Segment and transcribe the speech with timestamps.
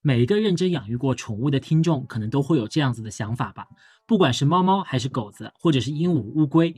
[0.00, 3.66] 每一个认真养育过宠物的听众，可能都会有这样子的想法吧。
[4.06, 6.74] 不管是猫猫还是狗子，或者是鹦鹉、乌龟，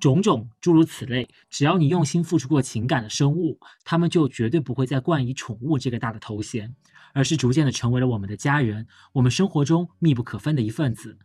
[0.00, 6.74] 种种诸如此类，只要你用心付出过情感的生物，它们就绝对不会再冠以宠物这个大的头衔，
[7.12, 11.18] 而是逐渐的成为了我们的家人，我们生活中密不可分的一份子。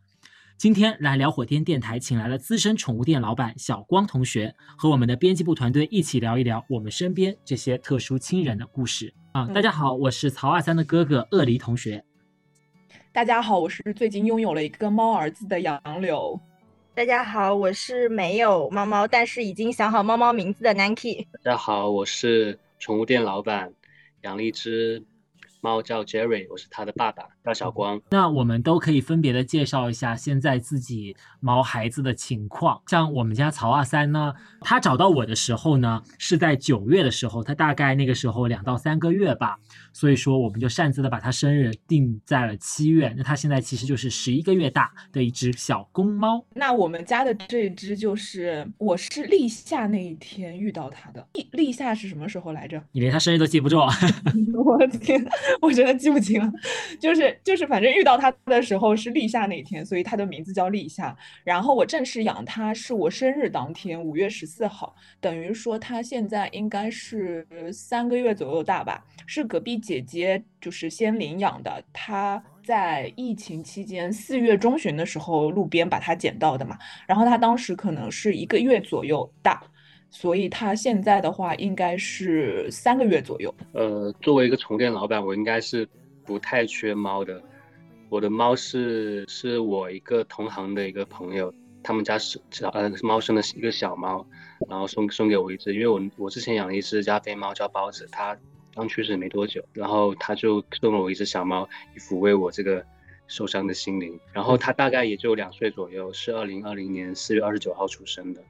[0.58, 9.48] 今天来聊火天电台，请来了资深宠物店老板小光同学，和我们的编辑部团队一起聊一聊我们身边这些特殊亲人的故事啊！
[9.54, 12.04] 大家好，我是曹二三的哥哥鳄梨同学。
[13.12, 16.40] 大家好，我是最近拥有了一个猫儿子的杨柳。
[16.96, 21.28] 大家好，我是没有猫猫，但是已经想好猫猫名字的 Nanki。
[21.44, 23.72] 大家好，我是宠物店老板，
[24.24, 25.06] 养了一只。
[25.62, 28.02] 猫叫 Jerry，我是他的爸爸，叫小光。
[28.10, 32.82] 那我们都可以分别的介绍一下现在自己毛孩子的情况。
[32.88, 39.58] 像我们家曹二三呢，他找到我的时候呢，是在九月的时候，他大概那个时候两到三个月吧。
[39.98, 43.12] 所以说，我们就擅自的把它生日定在了七月。
[43.18, 46.46] 那它现在其实就是十一个月大的一只小公猫。
[46.54, 51.28] 那我们家的这只就是我是立夏那一天遇到它的。
[51.34, 52.80] 立立夏是什么时候来着？
[52.92, 53.80] 你连它生日都记不住？
[54.64, 55.20] 我的天，
[55.64, 56.54] 我真的记不清了。
[57.00, 61.18] 就是就是，反正遇到它的时候是立夏那一天，所以它的名字叫立夏。
[61.44, 69.82] 然后我正式养它是我生日当天，五月十四号，等于说它现在应该是三个月左右大吧，是隔壁。
[69.88, 79.64] 姐姐就是先领养的，她在疫情期间四月中旬的时候路边把它捡到的嘛，然后它当时可能是一个月左右大，
[80.10, 83.56] 所以它现在的话应该是三个月左右。
[83.72, 85.88] 呃，作为一个宠物店老板，我应该是
[86.26, 87.42] 不太缺猫的。
[88.10, 94.26] 我的猫是是我一个同行的一个朋友，他们家是小呃猫生的一个小猫，
[94.68, 98.38] 然后送送给我一只，因为我我之前养了一只加菲猫叫包子，它。
[98.78, 102.86] 刚去世没多久，然后他就送了我一只小猫，以抚慰我这个
[103.28, 104.20] 受伤的心灵。
[104.32, 108.44] 然后他大概也就两岁左右，是二零二零年四月二十九号出生的。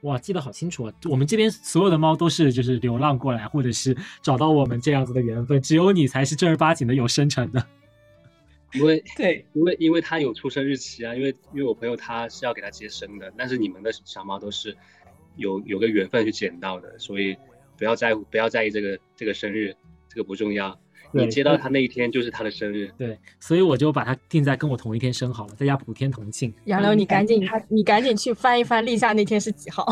[0.00, 0.94] 哇，记得好清楚啊！
[1.10, 7.66] 我们这边所有的猫都是就是流浪过来，或者是找到我们这样子的缘分，只有你才是正儿八经的有生辰的。
[8.72, 14.74] 因为 对，因为因为他有出生日期啊，因为因为我朋友他是要给他接生的，但是你们的小猫都是
[15.36, 17.36] 有有个缘分去捡到的，所以。
[17.76, 19.74] 不要在乎，不要在意这个这个生日，
[20.08, 20.78] 这个不重要。
[21.12, 22.90] 你接到他那一天就是他的生日。
[22.98, 26.52] 对，所以我就把它定在跟我同一天生好了，在家普天同庆。
[26.64, 29.86] 杨柳，你赶紧，你赶紧去翻一翻立夏那天是几号。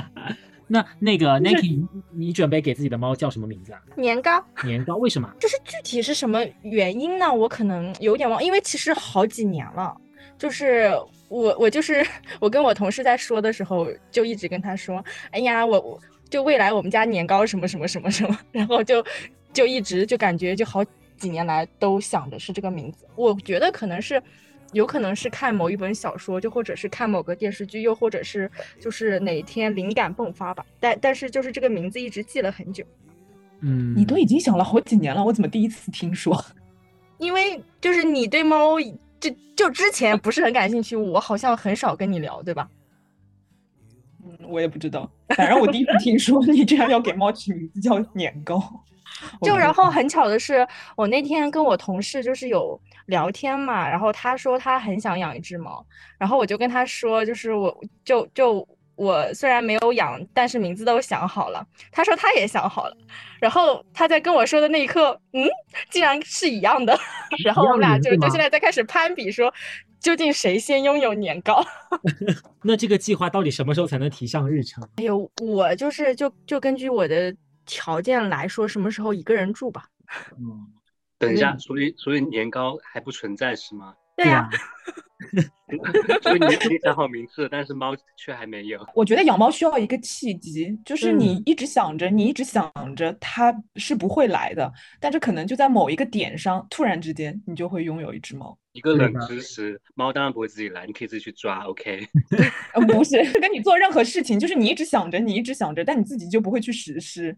[0.66, 3.80] 那那个 Niki，你准备给自己的猫叫什么名字啊？
[3.96, 4.42] 年糕。
[4.64, 5.30] 年糕，为什么？
[5.38, 7.32] 就是具体是什么原因呢？
[7.32, 9.94] 我可能有点忘，因为其实好几年了。
[10.38, 10.90] 就是
[11.28, 12.04] 我，我就是
[12.40, 16.00] 我跟我同事在说的时候，就一直跟他说，哎呀，我我。
[16.30, 19.04] 就未来我们家年糕什么什么什么什么， 然后就
[19.52, 20.84] 就一直就感觉就好
[21.18, 23.04] 几年来都想的是这个名字。
[23.16, 24.22] 我觉得可能是，
[24.72, 30.64] 有可能是看某一本小说，就或者是看某个电视剧，又或者是就是哪天灵感迸发吧。
[30.78, 32.84] 但但是就是这个名字一直记了很久。
[33.62, 36.42] 嗯，你都已经想了好几年了，我怎么第一次听说？
[37.18, 38.80] 因为就是你对猫
[39.20, 42.66] 就就之前不是很感兴趣，我好像很少跟你聊，对吧？
[44.50, 48.60] 嗯，我也不知道，反正我第一次听说你这样要给猫取名字叫年糕。
[49.42, 50.66] 就然后很巧的是，
[50.96, 55.84] 我那天跟我同事就是有聊天嘛，然后他说他很想养一只猫，
[56.16, 61.66] 然后我就跟他说，就是我就就我虽然没有养，但是名字都想好了。
[61.92, 62.96] 他说他也想好了，
[63.40, 65.46] 然后他在跟我说的那一刻，嗯，
[65.90, 66.98] 竟然是一样的，
[67.44, 69.52] 然后我们俩就就现在在开始攀比说。
[70.00, 71.64] 究竟谁先拥有年糕？
[72.64, 74.82] 那这个计划到底什么时候才能提上日程？
[74.96, 77.34] 哎呦，我就是就就根据我的
[77.66, 79.86] 条件来说，什么时候一个人住吧。
[80.38, 80.66] 嗯，
[81.18, 83.94] 等一下，所以所以年糕还不存在是吗？
[84.22, 84.48] 对呀。
[86.22, 88.84] 所以你可以想好名字，但是猫却还没有。
[88.94, 94.72] 我觉得养猫需要一个契机，就是你一直想着，你一直想着，它是不会来的。
[94.98, 98.58] 但是可能就在某一个点上，突然之间，你就会拥有一只猫。
[98.72, 101.60] 一个冷知识，猫当然不会自己来，你可以自己去抓。
[101.68, 102.04] OK？
[102.88, 107.36] 不是，跟你做任何事情，就是你一直想着，你一直想着，但你自己就不会去实施。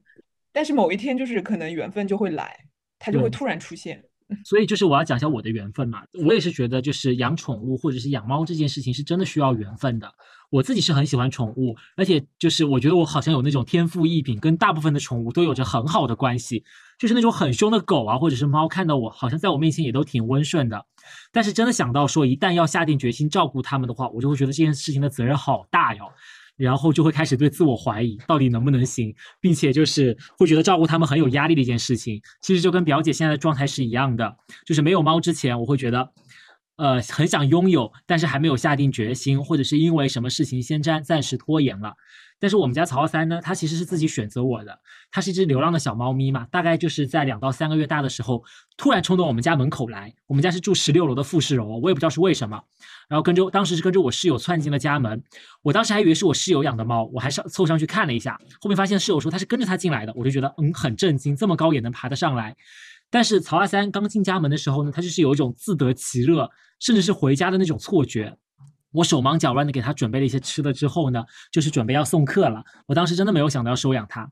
[0.52, 2.56] 但是某一天，就是可能缘分就会来，
[2.98, 4.02] 它就会突然出现。
[4.44, 10.12] 所以就是我要讲一下我的缘分嘛，我也是觉得就是养宠物或者是养猫这件事情是真的需要缘分的。
[10.50, 16.62] 我自己是很喜欢宠物，而且就是我觉得我好像有那种天赋异禀，跟大部分的宠物都有着很好的关系。
[16.98, 20.84] 就是那种很凶的狗啊，或者是猫，看到我好像在我面前也都挺温顺的。
[21.32, 26.04] 但是真的想到说一旦要下定决心照顾它们的话，我就会觉得这件事情的责任好大哟。
[26.62, 32.22] 然后就会开始对自我怀疑，到底能不能行，并且就是会觉得照顾他们很有压力的一件事情。
[32.40, 36.12] 其实就跟表姐现在的状态是一样的，就是没有猫之前，我会觉得，
[36.76, 41.94] 呃，很想拥有，但是还没有下定决心，或者是因为什么事情先暂暂时拖延了。
[42.42, 44.76] 但是我们家曹三呢，它其实是自己选择我的，
[45.12, 48.42] 它是一只流浪的小猫咪嘛，大概就是在两到三个月大的时候，
[48.76, 50.12] 突然冲到我们家门口来。
[50.26, 52.60] 我们家是住十六楼的复式楼，我也不知道是为什么，
[53.08, 55.22] 然后跟着当时是跟着我室友窜进了家门，
[55.62, 62.56] 我当时还以为是我室友养的猫，我还上凑上去看了一下，后面发现室友说他是跟着他进来的，我就觉得嗯很震惊，这么高也能爬得上来。
[63.08, 66.50] 但是曹二三刚进家门的时候呢，他就是有一种自得其乐，
[66.80, 68.36] 甚至是回家的那种错觉。
[68.92, 72.62] 我手忙脚乱的给他准备了一些吃的之后呢，就是准备要送客了。
[72.86, 74.30] 我当时真的没有想到要收养他，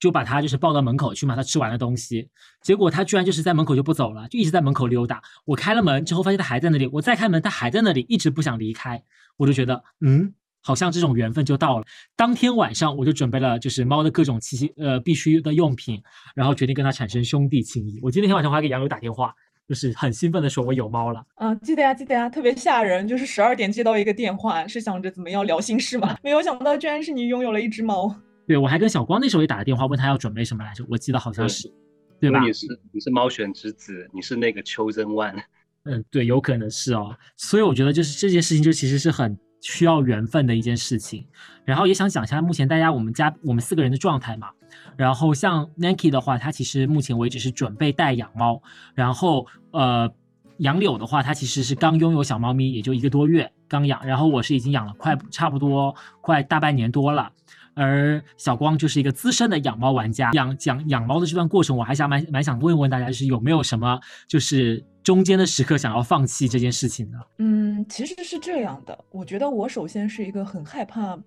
[0.00, 1.36] 就把他就是抱到门口去嘛。
[1.36, 2.28] 他吃完了东西，
[2.62, 5.22] 结果他居然就是在门口就不走了，就一直在门口溜达。
[5.44, 9.02] 我开了门之后发现他还在那里，我再开门他还在那里，一直不想离开。
[9.36, 10.32] 我就觉得，嗯，
[10.62, 11.84] 好像这种缘分就到了。
[12.16, 16.02] 当天晚上我就准备了就是猫的各种奇奇呃必须的用品，
[16.34, 17.98] 然后决定跟他产生兄弟情谊。
[18.02, 19.34] 我今天晚上我还给杨柳打电话。
[19.68, 21.22] 就是很兴奋的说，我有猫了。
[21.34, 23.06] 啊，记得呀，记得呀，特别吓人。
[23.06, 26.16] 就是十二点接到一个电话，是想着怎么样聊心事嘛？
[26.22, 28.14] 没有想到居然是你拥有了一只猫。
[28.48, 30.82] 对，我还跟小光那时候也打了电话，问他要准备什么来着？
[30.88, 31.70] 我记得好像是，
[32.18, 32.40] 对吧？
[32.42, 35.36] 你是你是猫选之子，你是那个秋真万。
[35.84, 37.14] 嗯，对，有可能是哦。
[37.36, 41.26] 所以我觉得就是这件事情，就其实是很需要缘分的一件事情。
[41.64, 44.50] 然后也想讲一下目前大家我们家我们四个人的状态嘛。
[44.96, 48.62] 然后像 Nike 的话，他其实目前为止是准备带养猫。
[48.94, 50.10] 然后呃，
[50.58, 54.04] 杨柳的话，他其实是刚拥有小猫咪，也就一个多月刚养。
[54.04, 57.32] 然后我是已经养了快差不多快大半年多了。
[57.78, 60.30] 而小光就是一个资深的养猫玩家。
[60.32, 67.18] 养讲养猫的这段过程，我还想蛮蛮想问问大家，就是有没有什么就是中间的时刻想要放弃这件事情呢？
[67.38, 71.18] 嗯，其实是这样的，我觉得我首先是一个很害怕。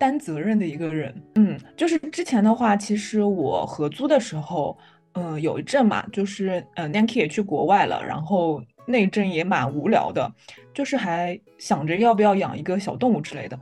[0.00, 4.78] 担责任的一个人，嗯，就是之前的话，其实我合租的时候，
[5.14, 10.32] 嗯，有一阵嘛，就是呃，Nanki 也去国外了，然后那阵也蛮无聊的，
[10.72, 13.58] 就是还想着要不要养一个小动物之类的。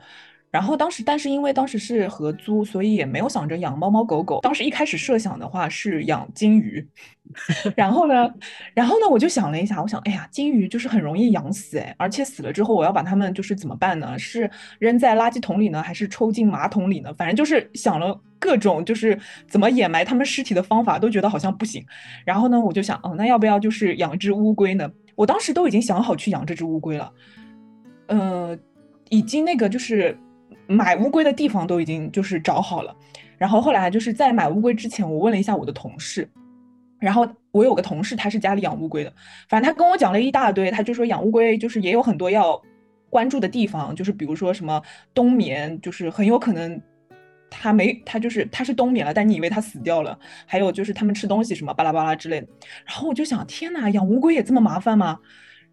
[0.57, 4.41] 然后当时，但是因为当时是合租，所以也没有想着养猫猫狗狗。
[4.41, 6.83] 当时一开始设想的话是养金鱼，
[7.77, 8.33] 然后呢，
[8.73, 14.19] 然后呢，我就想了一下，我想，哎呀，金鱼就是很容易养死，哎，而且死了之后我要把它们就是怎么办呢？
[14.19, 17.13] 是扔在垃圾桶里呢，还是抽进马桶里呢？
[17.19, 21.85] 反正就是想了各种就是怎么掩埋它们尸体的方法，都觉得好像不行。
[22.25, 24.91] 然后呢，我就想，哦，那要不要就是养一只乌龟呢？
[25.17, 27.13] 我当时都已经想好去养这只乌龟了，
[28.07, 28.59] 呃，
[29.11, 30.19] 已经那个就是。
[30.67, 32.95] 买乌龟的地方都已经就是找好了，
[33.39, 36.29] 然后后来就是在买乌龟之前，我问了一下我的同事，
[36.99, 39.13] 然后我有个同事他是家里养乌龟的，
[39.49, 42.61] 反正他跟我讲了一大堆，他就说养乌龟就是也有很多要
[43.11, 44.83] 关注的地方，就是比如说什么
[45.15, 46.81] 冬眠，就是很有可能
[47.49, 52.49] 他没他就是他是冬眠了，但你以为他死掉了，还有就是他们吃东西什么巴拉巴拉之类的，
[52.85, 55.19] 然后我就想，天呐，养乌龟也这么麻烦吗？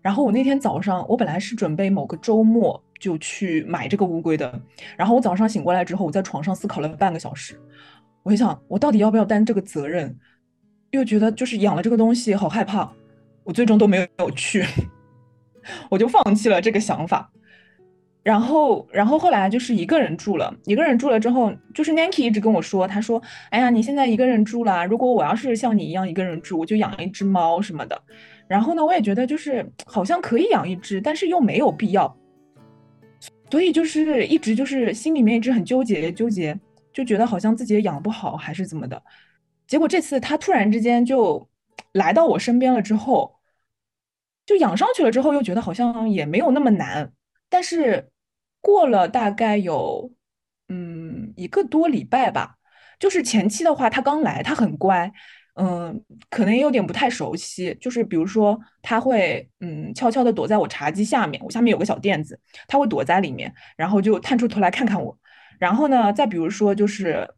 [0.02, 4.58] 然后我那天早上，我本来是准备某个周末就去买这个乌龟的。
[4.96, 7.60] 然后我早上醒过来之后，我在床上思考了半个小时。
[8.24, 10.16] 我一想，我到底要不要担这个责任？
[10.92, 12.90] 又觉得就是养了这个东西好害怕，
[13.44, 14.64] 我最终都没有去，
[15.92, 17.30] 我就放弃了这个想法。
[18.24, 23.22] 然后，然后后来就是一个人住了，一个人住了之后，就是 Nanki 一直跟我说，他说
[23.52, 28.02] ：“哎呀，你现在一个人住了，如果我要是像你一样一个人住，我就养一只猫什么的。”
[28.48, 32.18] 然后呢，我也觉得就是好像可以养一只，但是又没有必要，
[33.54, 36.60] 所以就是一直就是心里面一直很纠结，纠结，
[36.92, 39.00] 就觉得好像自己也养不好还是怎么的。
[39.68, 41.48] 结果这次他突然之间就
[41.92, 43.36] 来到我身边了之后，
[44.44, 47.14] 就养上去了之后，又觉得好像也没有那么难。
[47.48, 48.10] 但是
[48.60, 50.12] 过了大概有
[50.70, 52.56] 嗯一个多礼拜吧，
[52.98, 55.14] 就是前期的话，他刚来，他很乖。
[55.56, 65.16] 嗯，可能有点不太熟悉，就是比如说他会嗯悄悄地躲在我茶几下面，我下面有个小垫子，他会躲在里面，然后就探出头来看看我。
[65.60, 67.30] 然后呢，再比如说就是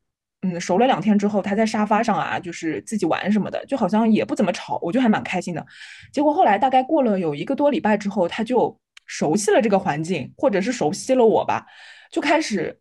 [0.44, 5.66] 嗯熟了两天之后，他在沙发上啊，就是自己玩什么的，就好像也不怎么吵，我就还蛮开心的。
[6.14, 11.66] 结果后来大概过了有一个多礼拜之后，他就熟悉了这个环境，或者是熟悉了我吧，
[12.10, 12.80] 就开始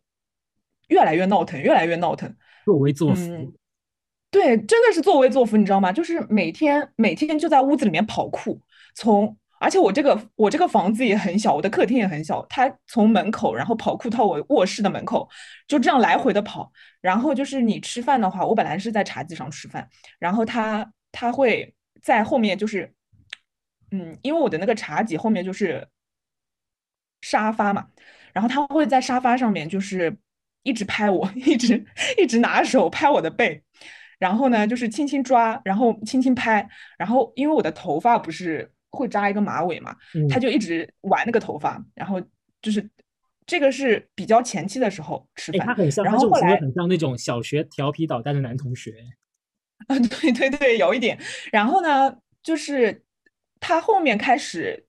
[0.87, 3.53] 越来越闹腾，越来越闹腾，作威作福。
[4.35, 5.93] 对，真的是作威作福，你知道吗？
[5.93, 8.59] 就是每天每天就在屋子里面跑酷，
[8.93, 15.25] 从而且我这个我这个房子也很小，我的客厅也很小，他从门口然后跑酷到我卧室的门口，
[15.69, 16.69] 就这样来回的跑。
[16.99, 19.87] 然后就是你吃饭的话，我本来是在茶几上吃饭，
[20.19, 22.93] 然后他他会在后面，就是
[23.91, 25.87] 嗯，因为我的那个茶几后面就是
[27.21, 27.87] 沙发嘛。
[28.33, 30.17] 然后他会在沙发上面就是
[30.63, 31.85] 一直拍我， 一直
[32.17, 33.63] 一直拿手拍我的背，
[34.19, 36.67] 然后呢就是轻轻抓，然后轻轻拍，
[36.97, 42.21] 然后因为我的头发不是会扎一个马尾嘛，嗯他就一直玩那个头发，然后
[42.61, 42.89] 就是
[43.45, 48.93] 这个是比较前期的时候吃哎，饭，他很像，然后后来很像那种小学调皮捣蛋的男同学。
[49.87, 51.19] 啊，对对对，有一点。
[51.51, 53.03] 然后呢，就是
[53.59, 54.87] 他后面开始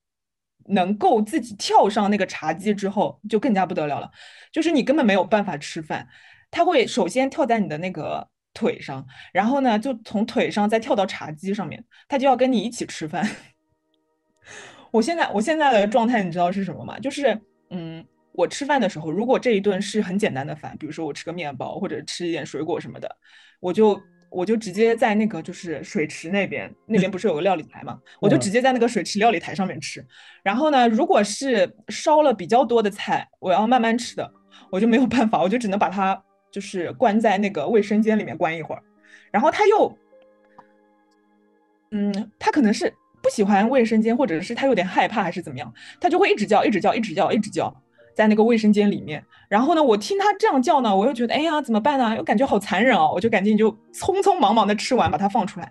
[0.66, 4.08] 能够自己跳上那个茶几之后，就更加不得了了。
[4.52, 6.06] 就是你根本没有办法吃饭，
[6.52, 13.28] 他会首先跳在你的那个腿上，然后呢，就从腿上再跳到茶几上面，他就要跟你一起吃饭。
[14.90, 16.98] 我现在我现在的状态你知道是什么吗？
[16.98, 23.16] 就是嗯，我吃饭的时候，如果这一顿是很简单的饭，比如说我吃个面包或者吃一点水果什么的，
[23.60, 30.04] 我就我就直接在那个就是水池那边，那边不是有个料理台嘛，我就嗯直接在那个水池料理台上面吃。
[30.42, 34.30] 然后呢，如果是烧了比较多的菜，我要慢慢吃的，
[34.70, 36.20] 我就没有办法，我就只能把它
[36.50, 38.82] 就是关在那个卫生间里面关一会儿。
[39.30, 39.98] 然后他又，
[41.90, 47.74] 嗯，他可能是不喜欢卫生间，或者是他有点害怕，还是怎么样，他就会一直叫，一直叫，一直叫，一直叫，
[48.14, 49.22] 在那个卫生间里面。
[49.48, 52.16] 然后呢，我听他这样叫呢，我又觉得，哎呀，怎么办呢？
[52.16, 55.70] 又感觉好残忍哦，我就赶紧就匆匆忙忙的吃完，把它放出来。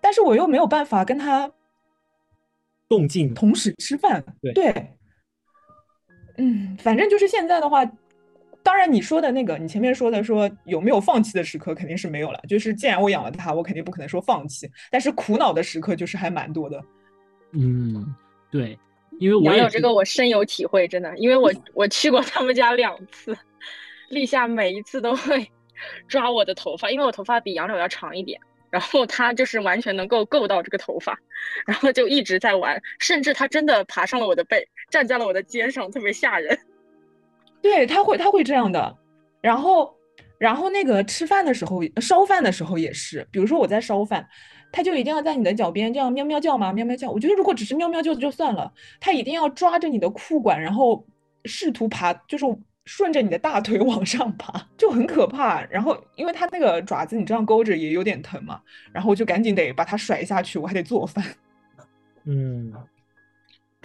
[0.00, 1.50] 但是我又没有办法跟他
[2.88, 4.24] 动静，同时吃饭。
[4.54, 4.96] 对
[6.38, 7.84] 嗯，反正就是现在的话，
[8.62, 12.40] 当然你说的那个，你前面说的说有没有放弃的时刻，肯定是没有了。
[12.48, 16.82] 就是既然我养了它，我肯定不可能说放弃，但是苦恼的时刻就是还蛮多的。
[17.52, 18.14] 嗯，
[18.50, 18.78] 对，
[19.18, 23.36] 因为我杨柳这个我深有体会，真的，因为我我去过他们家两次，
[24.10, 25.50] 立夏每一次都会
[26.06, 28.40] 抓我的头发，因为我头发比杨柳要长一点，
[28.70, 31.18] 然后它就是完全能够够到这个头发，
[31.66, 36.56] 然后就一直在玩，甚至他真的爬上了我的背，站在了我的肩上，特别吓人。
[37.62, 38.98] 对，他会他会这样的。
[39.40, 39.94] 然后，
[40.38, 44.28] 然后那个吃饭的时候，烧饭的时候也是，比如说我在烧饭，
[44.70, 47.10] 他就一定要在你的脚边这样喵喵叫嘛，喵喵叫。
[47.10, 51.06] 我觉得如果只是喵喵叫就算了，他一定要抓着你的裤管，然后
[51.44, 52.44] 试图爬，就是
[52.84, 55.64] 顺着你的大腿 往上爬，就很可怕。
[55.66, 58.60] 然后因为他那个爪子你这样勾着也有点疼嘛，
[58.92, 61.24] 然后我就赶紧得把它甩下去，我还得做饭。
[62.26, 62.72] 嗯，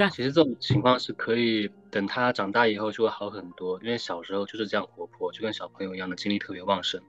[0.09, 7.01] 其实这种情况是可以等他长大以后就会好很多，因为小时候就是这样活泼，就跟小朋友一样的精力特别旺盛。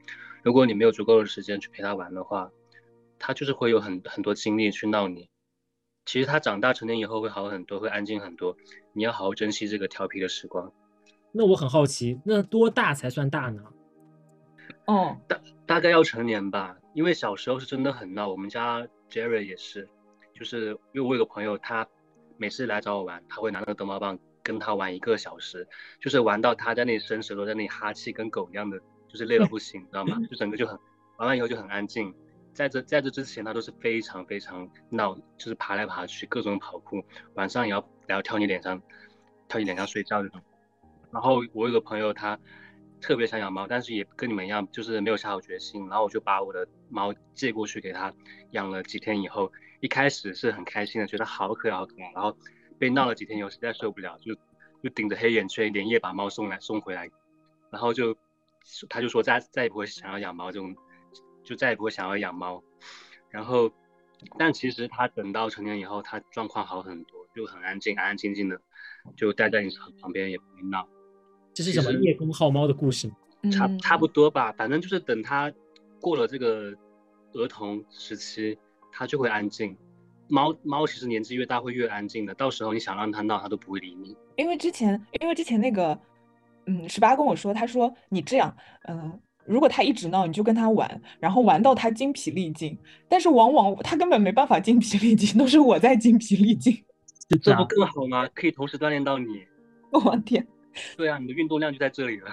[0.42, 2.50] 如果你没有足够的时间去陪他玩的话，
[3.18, 5.28] 他就是会有很很多精力去闹你。
[6.07, 8.57] 其实他长大成年以后会好很多，会安静很多。
[8.95, 10.73] 你要好好珍惜这个调皮的时光。
[11.30, 13.62] 那我很好奇，那多大才算大呢？
[14.87, 18.28] 哦，大大概要成年吧，因为小时候是真的很闹。
[18.30, 19.87] 我们家 Jerry 也是，
[20.33, 21.87] 就是因为我有个朋友，他
[22.38, 25.68] 每次来找我玩，他会拿那个逗猫棒跟他玩一个小时，
[26.00, 30.16] 就是玩到他在那里伸舌头，在那里哈气，跟狗一样的，就是累到不行，知道吗？
[30.30, 30.78] 就整个就很
[31.18, 32.14] 玩完以后就很安静。
[32.54, 37.04] 在这在这之前，他都是非常非常闹，就是爬来爬去，各种跑酷，
[37.35, 37.78] 晚上也要
[38.09, 38.80] 也要跳你脸上，
[39.49, 40.40] 跳你脸上睡觉这种。
[41.12, 42.38] 然后我有个朋友，他
[43.00, 45.88] 特别想养猫，但是也跟你们一样，就是没有下好决心。
[45.88, 48.12] 然后我就把我的猫借过去给他
[48.50, 52.11] 养了几天以后，一开始是很开心的，觉得好可爱好可爱。
[52.15, 52.37] 然后
[52.79, 54.35] 被闹了几天以后，实在受不了，就
[54.83, 57.11] 就顶着黑眼圈连夜把猫送来送回来，
[57.71, 58.17] 然后就
[58.89, 60.75] 他就说再再也不会想要养猫这种，
[61.45, 62.63] 就再也不会想要养猫。
[63.31, 63.71] 然后，
[64.39, 68.61] 但其实他等到成年以后，他状况好很多，就很安静，安安静静的，
[69.17, 69.71] 就待在你
[70.01, 70.89] 旁边也不会闹。
[71.55, 73.11] 这是什么叶公好猫的故事？
[73.53, 75.53] 差嗯差不多吧，反正就是等他
[76.01, 76.75] 过了这个
[77.35, 78.59] 儿童时期，
[78.99, 79.76] 他就会安静。
[80.26, 84.17] 猫猫其实年纪越大会越安静的，到时候你想让它闹，它都不会理你。
[84.37, 85.97] 因为之前，因为之前那个，
[86.67, 88.55] 嗯，十八跟我说，他说你这样，
[88.88, 92.76] 嗯，如果它一直闹，你就跟它玩，然后玩到它精疲力尽。
[93.09, 96.76] 但是往往它根本没办法精疲力尽，都是我在精疲力尽。
[97.40, 98.28] 这不更好吗？
[98.35, 99.45] 可以同时锻炼到你。
[99.93, 100.47] 我天！
[100.97, 102.28] 对啊，你的运动量就在这里了。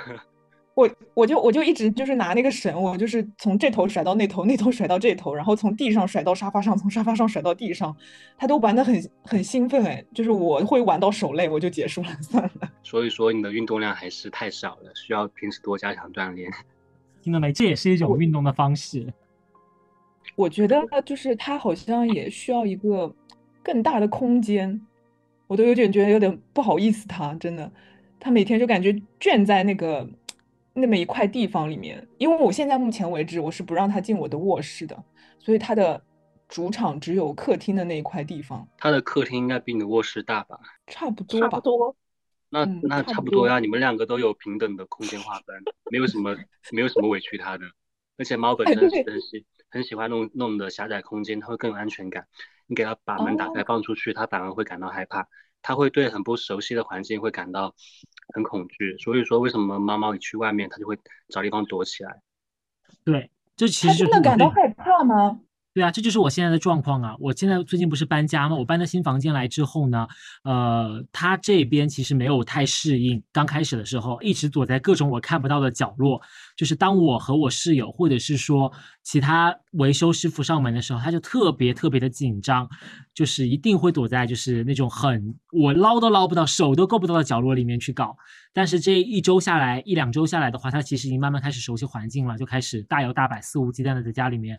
[0.75, 7.95] 我我就我就一直就是拿那个绳，我就是从这头甩到那头，那头甩到这头，然后从地上甩到沙发上，从沙发上甩到地上，
[8.37, 12.69] 他都玩的很很兴奋哎，就是我会玩到手累，我就结束了， 算了。
[12.83, 16.51] 所以说你的运动量还是太少了，需要平时多加强锻炼。
[17.23, 17.51] 听到没？
[17.53, 19.11] 这也是一种运动的方式。
[20.35, 23.15] 我觉得就是他好像也需要一个
[23.63, 24.81] 更大的空间，
[25.47, 27.71] 我都有点觉得有点不好意思他，真的，
[28.19, 30.05] 他每天就感觉圈在那个
[30.77, 35.03] 那么一块地方里面，因为我现在目前为止我是不让他进我的卧室的，
[35.39, 35.99] 所以他的
[36.49, 40.59] 主场只有客厅的那一块地方，它的客厅应该比你的卧室大吧？
[40.87, 41.61] 差不多吧差不。
[41.61, 41.95] 多。
[42.49, 46.35] 那嗯那差不多呀，你们两个都有平等的空间划分，没有什么
[46.71, 47.65] 没有什么委屈它的。
[48.17, 52.27] 而且猫本哎身是很喜很喜欢那种那种的狭窄空间，它会更有安全感。
[52.67, 55.27] 你给它把门打开哦放出去，它反而会感到害怕，
[55.61, 57.75] 它会对很不熟悉的环境会感到
[58.35, 58.97] 很恐惧。
[58.97, 60.99] 所以说，为什么猫猫一去外面，它就会
[61.29, 62.21] 找地方躲起来？
[63.05, 65.39] 对，这其实就是真的感到害怕吗？
[65.75, 67.17] 对啊，这就是我现在的状况啊！
[67.19, 68.55] 我现在最近不是搬家吗？
[68.55, 70.07] 我搬到新房间来之后呢，
[70.45, 73.21] 呃，他这边其实没有太适应。
[73.33, 76.21] 刚开始的时候，一直躲在各种我看不到的角落。
[76.55, 78.71] 就是当我和我室友，或者是说
[79.03, 82.69] 其他维修师傅上门的时候，他就特别特别的紧张，
[83.13, 88.15] 就是一定会躲在就是那种很我捞都捞不到、手都够不到的角落里面去搞。
[88.53, 94.57] 但是这一周下来，一两周下来的话，他其实已经慢慢开始熟悉环境了，就开始大摇大摆、肆无忌惮的在家里面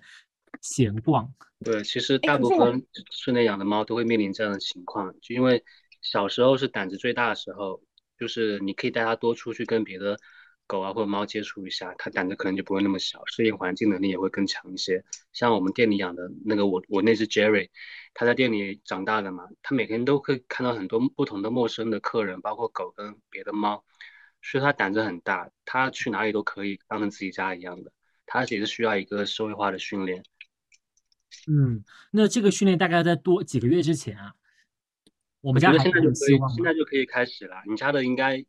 [0.63, 1.33] 闲逛。
[1.65, 5.65] 对，其实大部分室内养的猫都会面临这样的情况，就因为
[6.03, 7.83] 小时候是胆子最大的时候，
[8.19, 10.19] 就是你可以带它多出去跟别的
[10.67, 15.03] 狗啊或者猫接触一下，它胆子可能就不会那么小，适应环境能力也会更强一些。
[15.33, 17.71] 像我们店里养的那个我我那只 Jerry，
[18.13, 23.83] 它在店里长大的嘛，它每天都会看到很多不同的陌生的客人，包括狗跟别的猫，
[24.43, 27.93] 所以它胆子很大，它去哪里都可以当成自己家一样的。
[28.27, 30.23] 它也是需要一个社会化的训练。
[31.49, 34.35] 嗯，那这个训练大概在多几个月之前啊？
[35.41, 36.39] 我我们家现在就可以。
[36.55, 37.57] 现在就可以开始了。
[37.69, 38.45] 你家的应该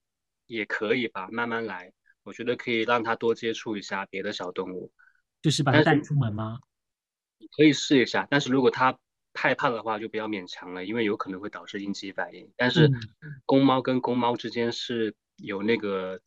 [0.47, 1.93] 也可以吧，慢慢来。
[2.23, 4.91] 我觉得可以让它多接触一下别的小动物，
[5.41, 6.59] 就是把它带出门吗？
[7.55, 8.27] 可以试一下。
[8.29, 8.97] 但是如果它
[9.33, 12.51] 害怕的话，就不要勉强了，因为有可能会导致应激反应。
[12.57, 12.99] 但是嗯
[13.45, 16.19] 公猫跟公猫之间是有那个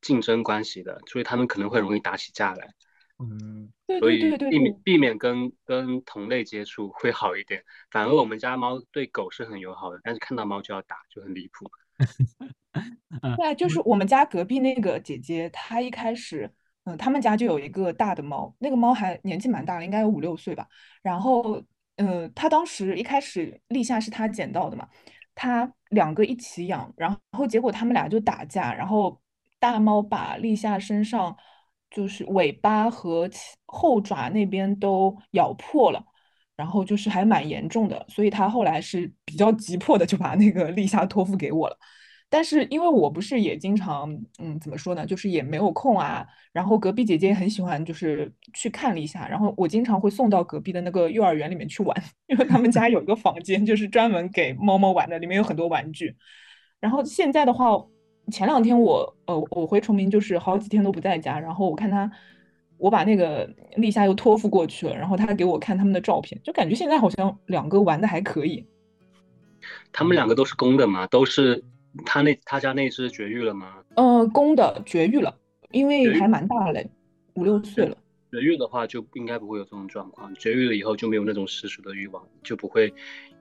[0.00, 2.74] 竞争关系的，所以它们可能会容易打起架来。
[3.22, 7.62] 嗯，对所以对对对避免，避免跟跟同类接触会好一点。
[7.90, 11.70] 反而我们家猫对狗是很友好的，但是看到猫就要打，就很离谱。
[13.22, 16.50] 呃，对，就是我们家隔壁那个姐姐，她一开始，
[16.84, 20.66] 嗯，他们家就有一个大的猫，那个猫还年纪蛮大了，应该有五六岁吧。
[21.02, 21.62] 然后，
[21.96, 24.88] 嗯，她当时一开始立夏是她捡到的嘛，
[25.34, 29.20] 她两个一起养，然后结果他们俩就打架，然后
[29.60, 31.36] 大猫把立夏身上
[31.94, 33.28] 就是尾巴和
[33.66, 36.02] 后爪那边都咬破了。
[36.54, 41.76] 然后就是还蛮严重的，所以他后来是比较急迫的就把那个立夏托付给我了。
[42.28, 46.24] 但是因为我不是也经常，嗯，怎么说呢，就是也没有空啊。
[46.52, 56.14] 然后隔壁姐姐很喜欢，就是去看立夏，然后我经常会送到隔壁的那个幼儿园里面去玩， 因为他们家有一个房间就是专门给猫猫玩的，里面有很多玩具。
[56.80, 57.70] 然后现在的话，
[58.32, 62.10] 前两天我呃我回崇明就是好几天都不在家，然后我看他，
[62.78, 68.66] 我把那个立夏又托付过去了，然后他给我看他们的照片，就感觉现在好像两个玩的还可以。
[69.92, 71.62] 他们两个都是公的吗，都是
[72.04, 73.76] 他那他家那只绝育了吗？
[73.94, 75.36] 呃，公的绝育了，
[75.70, 76.90] 因为还蛮大嘞，
[77.34, 77.96] 五六岁了。
[78.30, 82.92] 绝育的话就应该不会有这种状况，绝育了以后就没有那种世俗的欲望，就不会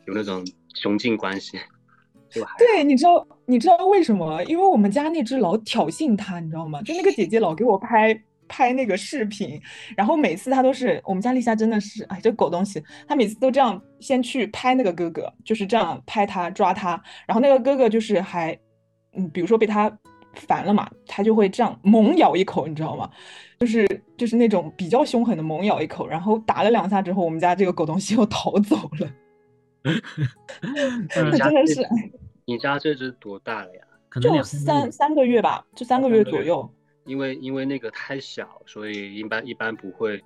[0.06, 1.58] 有那种雄竞关系，
[2.30, 4.42] 对吧对，你知道你知道为什么？
[4.46, 6.82] 因为我们家那只老挑衅它，你知道吗？
[6.84, 9.62] 就那个姐姐老给我拍拍那个视频，
[9.98, 16.92] 然后每次它都是我们家丽夏真的是，哎，这狗东西，它每次都这样先去拍那个哥哥，就是这样拍它抓它，
[17.28, 18.58] 然后那个哥哥就是还，
[19.18, 19.92] 嗯，比如说被它
[20.34, 23.10] 烦了嘛，它就会这样猛咬一口，你知道吗？
[23.60, 23.86] 就是
[24.16, 29.12] 就是那种比较凶狠的猛咬一口，然后打了两下之后，我们家这个狗东西又逃走了，
[31.16, 32.12] 呃你家这真的是，哎
[32.52, 33.82] 你家这只多大了呀？
[34.16, 36.70] 就可能两三三三个月吧，就三个月月左右。
[37.06, 40.22] 因为因为那个太小，所以一般一般不会，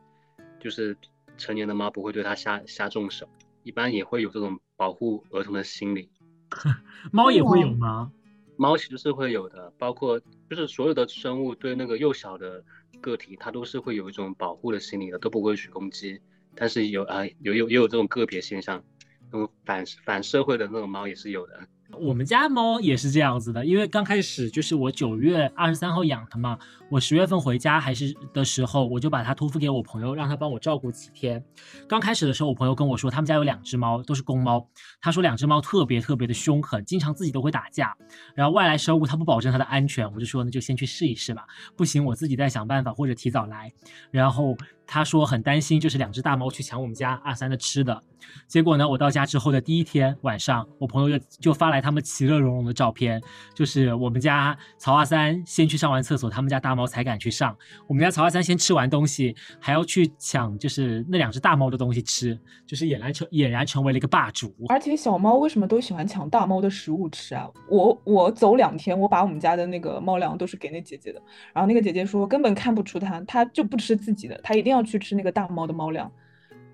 [0.60, 0.98] 就是
[1.38, 3.30] 成年的猫不会对它下下重手，
[3.62, 6.10] 一般也会有这种保护儿童的心理。
[7.14, 8.12] 猫也会有哦吗？
[8.58, 12.64] 猫其实是会有的，包括就是所有的生物对那个幼小的
[13.02, 16.20] 个体，它都是会有一种保护的心理的，都不会去攻击。
[16.56, 18.84] 但是有啊、有有也有这种个别现象，
[19.32, 21.60] 那种反反社会的那种猫也是有的。
[21.93, 26.58] 我们家猫也是这样子的，因为刚开始就是我九月二十三号养的嘛，
[26.89, 31.43] 我十月份回家还是的时候，我就把它托付给我朋友，让他帮我照顾几天。
[31.88, 34.67] 刚开始的时候，我朋友跟我说，他们家有两只猫，都是公猫。
[35.00, 37.95] 他说两只猫特别特别的凶狠，经常自己都会打架，
[38.34, 41.45] 然后外来生物它不保证它的安全，我就说那就先去试一试吧，
[41.78, 43.71] 不行我自己再想办法或者提早来。
[44.12, 48.02] 然后他说很担心，就是两只大猫去抢我们家阿三的吃的。
[48.48, 53.21] 结果呢，我到家之后的第一天晚上，我朋友就就发来他们其乐融融的照片，
[53.54, 57.56] 就是我们家曹阿三先去上完厕所，他们家大猫才敢去上。
[57.88, 64.54] 我们家曹阿三先吃完东西，还要去抢，就是那两只大猫的东西吃，就是俨然成俨然成为了一个霸主。
[64.69, 67.48] 而且小猫为什么都喜欢抢大猫的食物吃啊？
[67.69, 71.21] 我我走两天，我把我们家的那个猫粮都是给那姐姐的，
[71.54, 76.12] 然后那个姐姐说根本看不出它，它就不吃自己的，它一定去吃那个大猫的猫粮。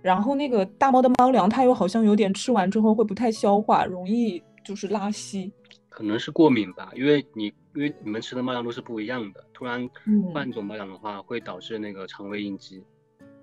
[0.01, 5.53] 然后那个大猫的猫粮，它又好像有点吃完之后会不太消化，容易就是拉稀。
[5.89, 12.83] 可能是过敏吧，因为你因为你们吃的猫粮都是不一样的，突然嗯换一种猫粮的话，会导致那个肠胃应激。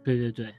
[0.03, 0.53] 对对对，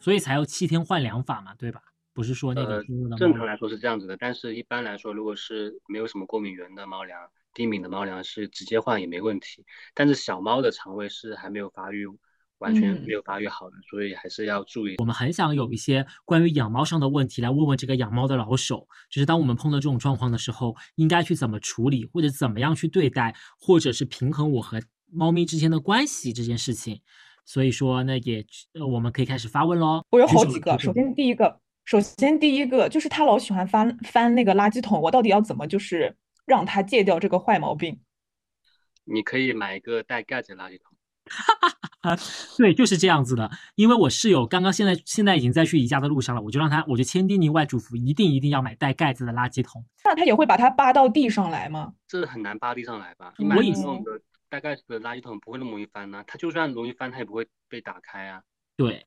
[0.00, 1.80] 所以才有七天换粮法嘛，对吧？
[2.14, 2.82] 不是说那个
[3.16, 7.20] 正常来说是这样子的，但是一般来说，如果是没有什么过敏源的猫粮、
[7.52, 9.64] 低敏的猫粮，是直接换也没问题。
[9.94, 12.06] 但是小猫的肠胃是还没有发育，
[12.58, 14.94] 完全嗯没有发育好的，所以还是要注意。
[14.98, 24.80] 我们很想有一些关于养猫上的问题来问问这个养猫的老手，就是当我们碰到这种状况的时候，应该去怎么处理，或者怎么样去对待，或者是平衡我和
[25.12, 27.00] 猫咪之间的关系这件事情。
[27.44, 30.02] 所以说那，也呃我们可以开始发问喽。
[30.10, 38.00] 我有好几个，首先第一个，首先第一个就是他老喜欢翻翻那个垃圾桶，我到底要怎么就是让他戒掉这个坏毛病？
[39.04, 40.96] 你可以买一个带盖子的垃圾桶。
[42.04, 42.18] 啊，
[42.58, 43.50] 对，就是这样子的。
[43.76, 49.84] 因为我室友刚刚现在现在已经在去宜家的路上了，我就让他，我就千叮咛万嘱咐，一定一定要买带盖子的垃圾桶。
[50.04, 51.94] 那他也会把它扒到地上来吗？
[52.06, 53.32] 这很难扒地上来吧？
[53.38, 58.42] 我买以那种的带盖子的垃圾桶不会那么容易翻呢、它就算容易翻，它也不会被打开啊。
[58.76, 59.06] 对，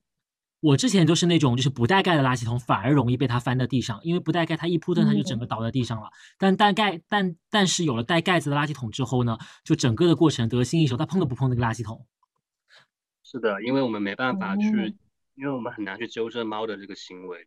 [0.59, 6.09] 我之前都是那种就是不带盖的垃圾桶，反而容易被它翻到地上，因为不带盖它一扑腾它就整个倒在地上了。
[6.37, 12.05] 但带盖但但是有了带盖子的垃圾桶之后呢，就整个的过程得心应手，它碰都不碰那个垃圾桶。
[13.29, 14.93] 是的，因为我们没办法去，哦
[15.35, 17.45] 因为我们很难去纠正猫的这个行为，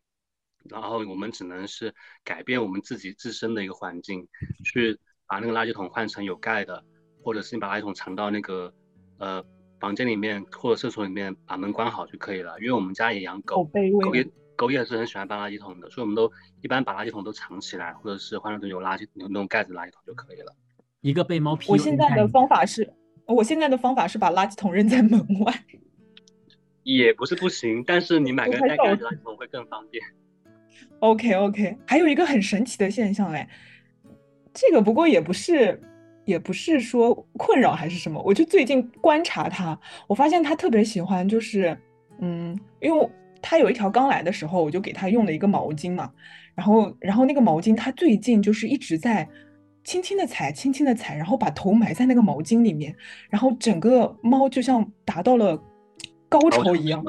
[0.69, 1.91] 然后我们只能是
[2.23, 4.27] 改变我们自己自身的一个环境，
[4.63, 6.83] 去把那个垃圾桶换成有盖的，
[7.23, 8.71] 或者是你把垃圾桶藏到那个
[9.17, 9.43] 呃
[9.79, 12.59] 房间里面或者厕所里面，把门关好就可以了。
[12.59, 13.63] 因为我们家也养狗。
[14.03, 14.23] 狗也
[14.55, 20.55] 狗也是很喜欢搬垃圾桶的，所以我们都一般把垃圾桶都藏起来，或者是换成有垃圾有那种盖子的垃圾桶就可以了。
[20.99, 22.93] 一个被猫 PUA 我现在的方法是，
[23.25, 25.53] 我现在的方法是把垃圾桶扔在门外。
[26.83, 30.03] 也不是不行，但是你买个带盖的垃圾桶会更方便。
[30.99, 33.47] OK OK，还有一个很神奇的现象哎，
[34.53, 35.79] 这个不过也不是，
[36.25, 41.77] 也不是说困扰还是什么，我就最近观察他，我发现他特别喜欢就是，
[42.19, 43.09] 嗯，因为
[43.41, 46.11] 他有一条刚来的时候，我就给他用了一个毛巾嘛，
[46.55, 49.27] 然后然后那个毛巾他最近就是一直在
[49.83, 52.95] 轻轻的踩，轻轻的踩，然后把头埋在那个毛巾里面，
[53.29, 55.57] 然后整个猫就像达到了
[56.29, 57.03] 高高潮一样。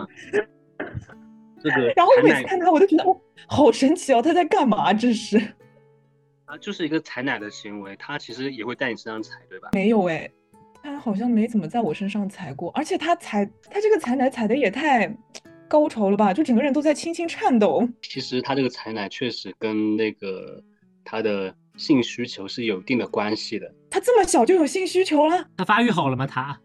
[1.63, 4.93] 这个 然后我每次看它，我都觉得哦， 好神奇哦，它在干嘛？
[4.93, 5.37] 这是
[6.47, 9.69] 啊，就是一个采奶的行为，它其实也会在你身上踩，对吧？
[9.73, 10.29] 没有哎，
[10.83, 15.15] 它好像没怎么在我身上踩过，而且它踩它这个踩奶踩的也太
[15.69, 17.89] 高潮了吧，就整个人都在轻轻颤抖。
[18.03, 20.63] 其实它这个采奶确实跟那个
[21.05, 23.73] 它的性需求是有一定的关系的。
[23.91, 26.27] 他这么小就有性需求了，他发育好了吗？
[26.27, 26.59] 他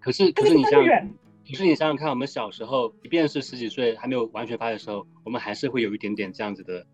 [0.00, 1.08] 可是可是你想，在发育。
[1.48, 6.86] 可是你想想看，我们小时候，即便是十几岁还没有完全发育的时候，我们还是会有一点点这样子的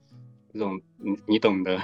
[0.53, 1.79] 这种，你你懂的，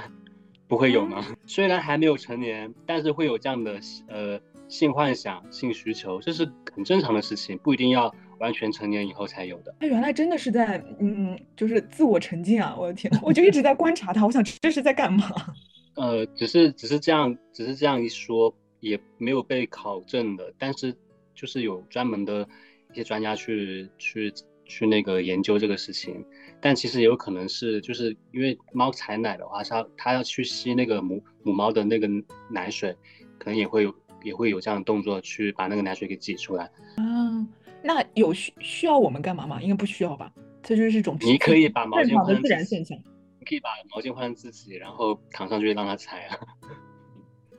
[0.67, 1.23] 不会有吗？
[1.45, 9.75] 虽然还没有成年，但是会有这样的呃性幻想、性需求，这是很正常的事情，不一定要完全成年以后才有的。
[9.79, 12.75] 他原来真的是在嗯，就是自我沉浸啊！
[12.77, 15.29] 我的天，我就一直在观察他，我想这是在干嘛？
[15.95, 20.95] 呃，只是只是这样，只是这样一说，也没有被考证的，但是
[21.35, 22.47] 就是有专门的
[22.91, 24.33] 一些专家去去
[24.65, 26.25] 去那个研究这个事情，
[26.59, 32.09] 但其实也有可能是就是因为猫采奶的话，它它要去吸那个母母猫的那个
[32.49, 32.95] 奶水，
[33.37, 33.93] 可能也会有
[34.23, 36.63] 也会有这样的动作去把那个奶水给挤出来。
[36.95, 37.47] 啊，
[37.83, 39.61] 那有需需要我们干嘛吗？
[39.61, 40.31] 应该不需要吧？
[40.61, 42.97] 这就是一种你可以把毛正常的巾换成自然现象。
[43.39, 46.37] 你可以把毛巾换成自己，然后躺上去让它踩啊。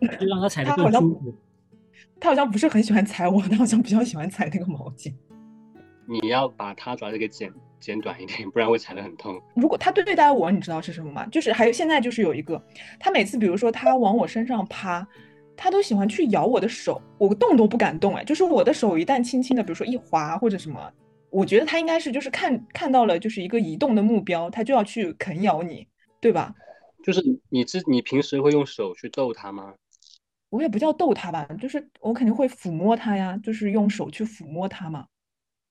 [0.19, 1.35] 就让它踩得它好像更舒服。
[2.21, 5.13] 他好像不是很喜欢踩我，他好像比较喜欢踩那个毛巾。
[6.07, 9.39] 你要把它爪子给剪剪短一点，不然会踩得很痛。
[9.55, 11.27] 如果他对对待我，你知道是什么吗？
[11.27, 12.63] 就是还有现在就是有一个，
[12.99, 15.07] 他每次比如说他往我身上趴，
[15.57, 18.15] 他都喜欢去咬我的手，我动都不敢动。
[18.15, 20.93] 哎，就是我的手一旦轻轻的，比如说一滑或者什么，
[21.31, 25.87] 我觉得它应该是就是看看到了就是一个移动的目标，它就要去啃咬你，
[26.21, 26.55] 对吧？
[27.03, 29.75] 就是你之你平时会用手去逗它吗？
[30.51, 35.07] 我也不叫逗它吧，就是我肯定会抚摸它呀，就是用手去抚摸它嘛。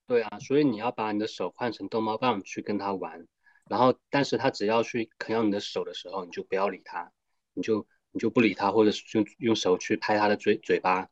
[0.06, 3.26] 对啊，所以你要把你的手换成逗猫棒去跟它玩，
[3.70, 7.10] 然后但是它只要去啃咬你的手的时候，你就不要理它，
[7.54, 11.10] 你就你就不理它，或者是用用手去拍它的嘴嘴巴，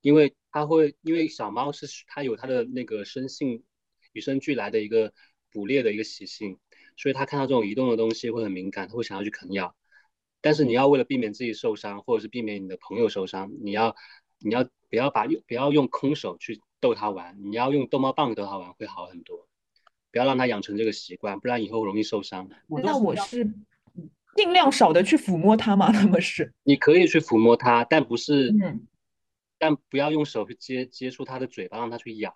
[0.00, 3.62] 因为它会，因为小猫是它有它的那个生性
[4.12, 5.12] 与生俱来的一个
[5.50, 6.58] 捕猎的一个习性，
[6.96, 9.76] 所以它看到这种移动的东西会很敏感，它会想要去啃咬。
[10.40, 13.94] 但是你要为了避免自己受伤，或者是避免你的朋友受伤，你要
[14.38, 19.46] 你要不要把用不要用空手去逗它玩，你要用逗猫棒逗它玩会好很多。
[20.10, 22.50] 不要让它养成这个习惯，不然以后容易受伤。
[22.68, 23.50] 那我是
[24.36, 25.90] 尽量少的去抚摸它吗？
[25.94, 26.52] 那么是？
[26.62, 28.86] 你可以去抚摸它，但不是，嗯，
[29.58, 32.32] 但不要用手去接接触它的嘴巴，让它去咬。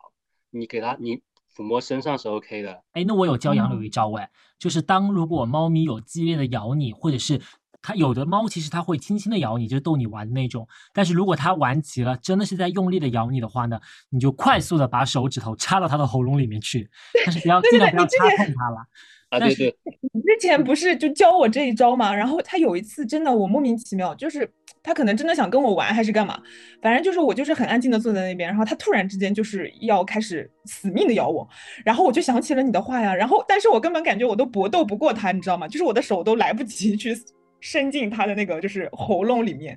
[0.51, 1.23] 你给它，你
[1.55, 2.83] 抚摸身上是 OK 的。
[2.93, 7.41] 哎，那我有教杨柳一招哎，就是当如果猫咪有激烈的咬你，或者是。
[7.83, 10.67] 它有的猫其实它会轻轻的咬你，就是逗你玩的那种。
[10.93, 13.79] 但是如果它玩急了，真的是在用力的咬你的话呢，
[14.11, 16.91] 你就快速的把手指头插到它的喉咙里面去，
[17.25, 18.79] 但是不要 尽量不要插痛它了。
[19.31, 19.75] 啊，对对。
[20.13, 22.15] 你之前不是就教我这一招吗？
[22.15, 24.49] 然后他有一次真的我莫名其妙，就是
[24.83, 26.41] 他可能真的想跟我玩还是干嘛，
[26.81, 31.49] 反正就是我就是很安静的坐在那边，然后他突然之间就是要开始死命的咬我，
[31.85, 35.67] 然后我就想起了你的话呀，然后但是我根本感觉我都搏斗不过他，你知道吗？
[35.69, 37.17] 就是我的手都来不及去。
[37.59, 39.77] 伸进他的那个就是喉咙里面，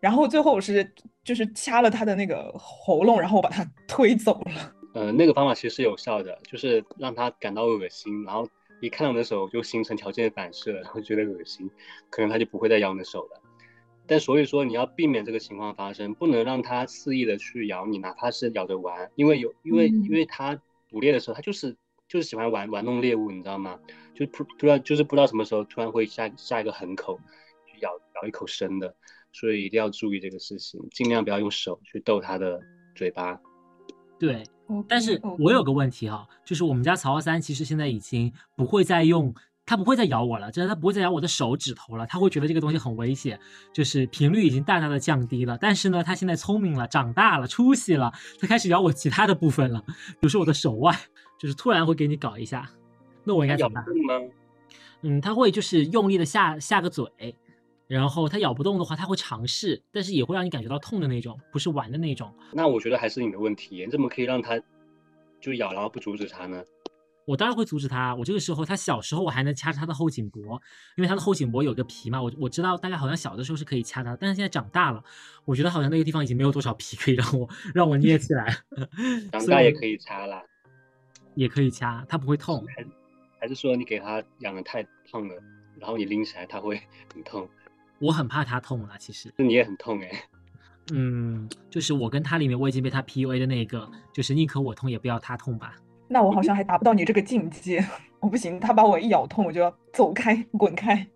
[0.00, 0.88] 然后最后我是
[1.24, 4.72] 就是掐了他的那个喉咙，然后我把他推走了。
[4.94, 8.48] 呃，那个方法其实是有效的，就是让他感到恶心，然后
[8.80, 11.70] 一看到你的手就形成条件反射，然后觉得恶心，
[12.10, 13.42] 可能他就不会再咬你的手了。
[14.06, 21.76] 但所以说你要避免这个情况发生，不能让它肆意的去咬你，哪怕是咬着玩，因为有因为因为它捕猎的时候它就是
[22.08, 23.78] 就是喜欢玩玩弄猎物，你知道吗？
[24.14, 27.20] 就突突然就是不知道什么时候突然会下下一个狠口，
[27.66, 27.90] 去咬
[28.22, 28.94] 咬一口生的，
[29.30, 32.60] 所以一定要注意这个事情，尽量不要用手去逗它的
[32.94, 33.38] 嘴巴。
[34.18, 34.42] 对，
[34.88, 43.38] 但是我有个问题哈，就是我们家曹三其实现在已经不会再用，他不会再咬我了，就是他不会再咬我的手指头了，他会觉得这个东西很危险，
[43.72, 45.56] 就是频率已经大大的降低了。
[45.60, 50.96] 但是呢，他现在聪明了，长大了，出息了，他开始咬我其他的部分了，比如说我的手腕，
[51.38, 52.70] 就是突然会给你搞一下。
[53.24, 53.84] 那我应该怎么办？
[55.02, 57.36] 嗯，他会就是用力的下下个嘴，
[57.88, 62.32] 然后它咬不动的话，它会尝试，但是也会让你感觉到痛的那种，不是玩的那种。
[62.52, 64.60] 那我觉得还是你的问题，你怎么可以让它
[65.40, 66.62] 就咬，然后不阻止它呢？
[67.24, 68.14] 我当然会阻止它。
[68.14, 70.60] 我这个时候，它小时候我还能掐着它的后颈脖，
[70.96, 75.02] 因为它的后颈脖有个皮嘛，我我知道大概好像小的时候是可以掐它，但是现在长大了，
[75.44, 78.56] 我觉得好像那个地方已经没有多少皮可以让我让我捏起来。
[79.32, 80.42] 长大也可以掐啦，
[81.34, 82.64] 也可以掐，它不会痛。
[83.38, 85.34] 还是说你给它养的太胖了，
[85.78, 86.80] 然后你拎起来它会
[87.12, 87.46] 很痛？
[87.98, 89.32] 我很怕它痛啊，其实。
[89.36, 90.10] 那你也很痛哎。
[90.92, 95.74] 嗯，就是我跟他里面我已经被他 PUA 的那个，就是宁可我痛也不要他痛吧。
[96.08, 97.84] 那我好像还达不到你这个境界，
[98.20, 101.06] 我不行，他把我一咬痛，我就要走开，滚开。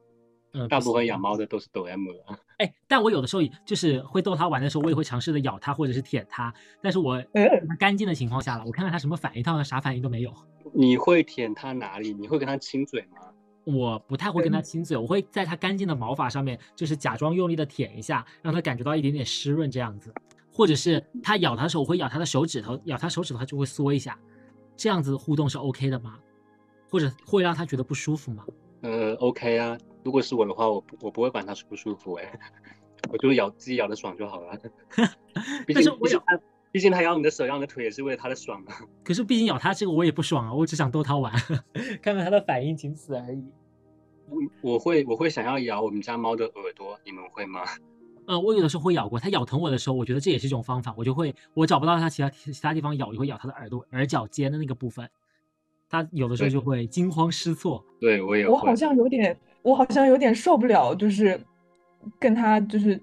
[0.53, 2.39] 嗯，大部分养猫的都是抖 M 了。
[2.59, 7.25] 哎，但我有的时候就是会逗它玩的时候，我也会尝试的咬它或者是舔它，但是我
[7.81, 10.35] 干净的情况下了，我看看它什么反应，它啥反应都没有。
[10.75, 12.13] 你会舔它哪里？
[12.13, 13.32] 你会跟它亲嘴吗？
[13.65, 20.13] 我不太会跟它亲嘴，我会在它干净的毛发上面，就是假装用力的舔一下，让它感觉到一点点湿润这样子。
[20.55, 24.19] 或者是它咬它的时候，我会咬它的手指头，咬它手指头它就会缩一下，
[24.77, 26.19] 这样子互动是 OK 的吗？
[26.91, 28.45] 或者会让它觉得不舒服吗？
[28.83, 29.79] 呃，OK 啊。
[30.05, 32.39] 如果是我的话，我我不会管它舒不舒服哎，
[33.11, 34.59] 我就是咬自己咬的爽就好了。
[35.73, 36.39] 但是我咬它，
[36.73, 38.75] 毕竟它咬你的手、咬你的腿也是为了它的爽啊。
[39.05, 41.33] 可是毕竟咬它这个我也不爽啊，我只想逗它玩，
[42.03, 43.45] 看看它的反应，仅此而已。
[44.63, 47.61] 我我会我会想要咬我们家猫的耳朵，你们会吗？
[48.27, 55.09] 呃，我有的时候会咬过，它咬疼我的时候，我觉得这也是一种方法，我就会我找不到它其他其他地方咬，就会咬它的耳朵、耳角尖的那个部分。
[55.91, 57.85] 它有的时候就会惊慌失措。
[58.01, 59.39] 对我也我好像有点。
[59.63, 61.41] 我好像有点受不了，就是
[62.19, 63.01] 跟它就是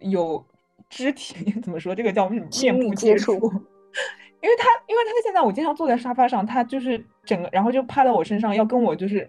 [0.00, 0.44] 有
[0.92, 2.46] 肢体 怎么说，这个叫面
[2.78, 9.28] 部接触，因为他因为他现在我经常坐在沙发上，他就是整个然后就趴在我身上，要跟我就是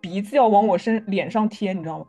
[0.00, 2.06] 鼻子要往我身脸上贴，你知道吗？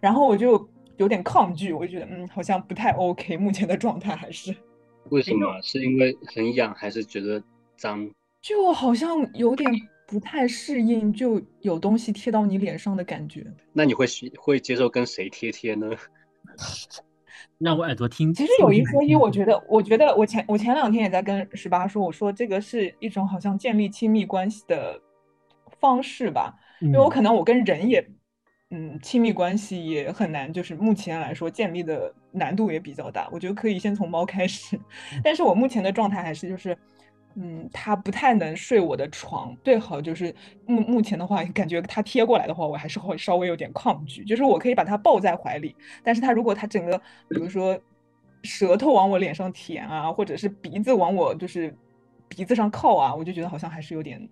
[0.00, 4.54] 然后我就有点抗拒，我就觉得嗯好像不太 OK，目前的状态还是。
[5.10, 5.60] 为什么？
[5.60, 7.42] 是因为很痒，还是觉得
[7.76, 8.08] 脏？
[8.40, 9.70] 就好像有点。
[10.06, 14.04] 不太适应就有东西贴到你脸上的感觉，那你会
[14.38, 15.88] 会接受跟谁贴贴呢？
[17.64, 18.32] 让我耳朵听。
[18.34, 25.00] 其实有一说一，我觉得，我觉得我前我前两天也在跟十八说，我说这个是一种好像建立亲密关系的
[25.80, 28.06] 方式吧，因为我可能我跟人也，
[28.70, 33.28] 嗯，亲密关系也很难，就是目前来说建立的难度也比较大。
[33.32, 34.78] 我觉得可以先从猫开始，
[35.24, 36.76] 但是我目前的状态还是就是。
[37.36, 40.32] 嗯，它不太能睡我的床，最好就是
[40.66, 44.24] 目目前的话，感觉它贴过来的话，我还是会稍微有点抗拒。
[44.24, 46.96] 就是我可以把它抱在怀里，但是它如果它整个，
[47.28, 47.76] 比如说
[48.44, 51.76] 舌头往我脸上舔啊，或者是鼻子往我就是
[52.28, 54.28] 鼻子上靠啊，我就觉得好像还是有点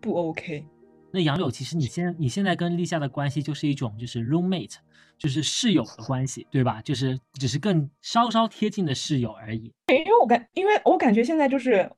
[0.00, 0.66] 不 OK。
[1.12, 4.74] 那杨柳，其实你现你现在跟立夏的关系就是一种就是 roommate，
[5.16, 6.82] 就是室友的关系，对吧？
[6.82, 9.72] 就是只是更稍稍贴近的室友而已。
[9.86, 11.88] 因为我感，因为我感觉现在就是。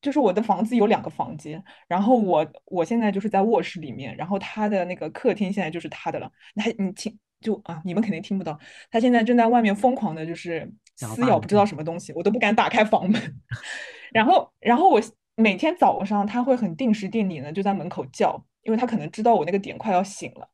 [0.00, 6.30] 就是我的房子有两个房间，然后我我现在就是在卧室里面，然后他的那个客厅现在就是他的了。
[6.54, 8.58] 那你听就啊，你们肯定听不到，
[8.90, 13.20] 他现在正在外面疯狂的就是撕咬不知道什么东西，我都不敢打开房门。
[14.12, 15.00] 然后然后我
[15.34, 20.48] 每天早上他会很定时定点的就在门口叫，因为他可能知道我那个点快要醒了。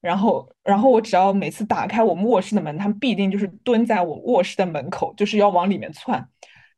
[0.00, 6.28] 然后然后我只要每次打开我们卧室的门，他们必定就是蹲在我卧室的门口，就是要往里面窜。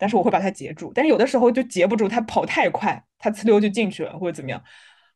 [0.00, 4.64] 但是我会把它截住，但是有的时候就截不住，它跑太快，它呲溜就进去了或者怎么样，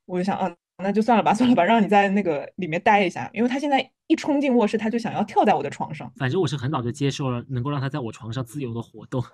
[0.05, 6.13] 我就想，嗯，那就算了吧， 算了吧，让你在那个里面待一下，因为它现在一冲进卧室，它就想要跳在我的床上。
[6.17, 9.25] 反正我是很早就接受了能够让它在我床上自由的活动。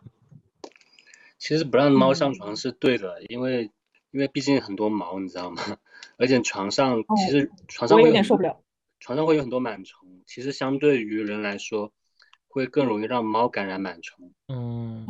[1.37, 3.69] 其实不让猫上床是对的，因为
[4.13, 5.61] 因为毕竟很多毛，你知道吗？
[6.17, 8.63] 而且床上其实床上会有点受不了，
[9.01, 11.93] 床上会有很多螨虫，其实相对于人来说。
[12.51, 14.31] 会更容易让猫感染螨虫。
[14.49, 15.07] 嗯，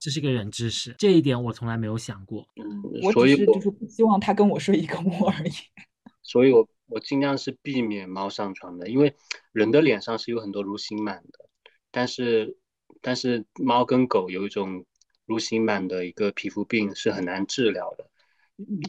[0.00, 2.46] 这是个人知识，这一点我从来没有想过。
[2.56, 5.52] 嗯，我只是就是不希望它跟我睡一个窝而已。
[6.22, 9.14] 所以我我尽量是避免猫上床的，因为
[9.50, 11.48] 人的脸上是有很多蠕形螨的，
[11.90, 12.56] 但是
[13.00, 14.86] 但是猫跟狗有一种
[15.26, 18.06] 蠕形螨的一个皮肤病是很难治疗的，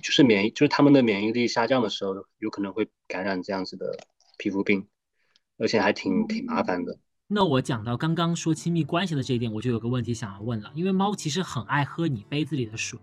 [0.02, 3.98] 就是免疫就是它们的免疫力下降的时候，有可能会感染这样子的
[4.38, 4.88] 皮肤病，
[5.58, 7.00] 而且还挺挺麻烦的。
[7.34, 10.72] 那我讲到刚刚说亲密关系的这一点，我就有个问题想要问了。
[10.76, 13.00] 因为猫其实很爱喝你杯子里的水，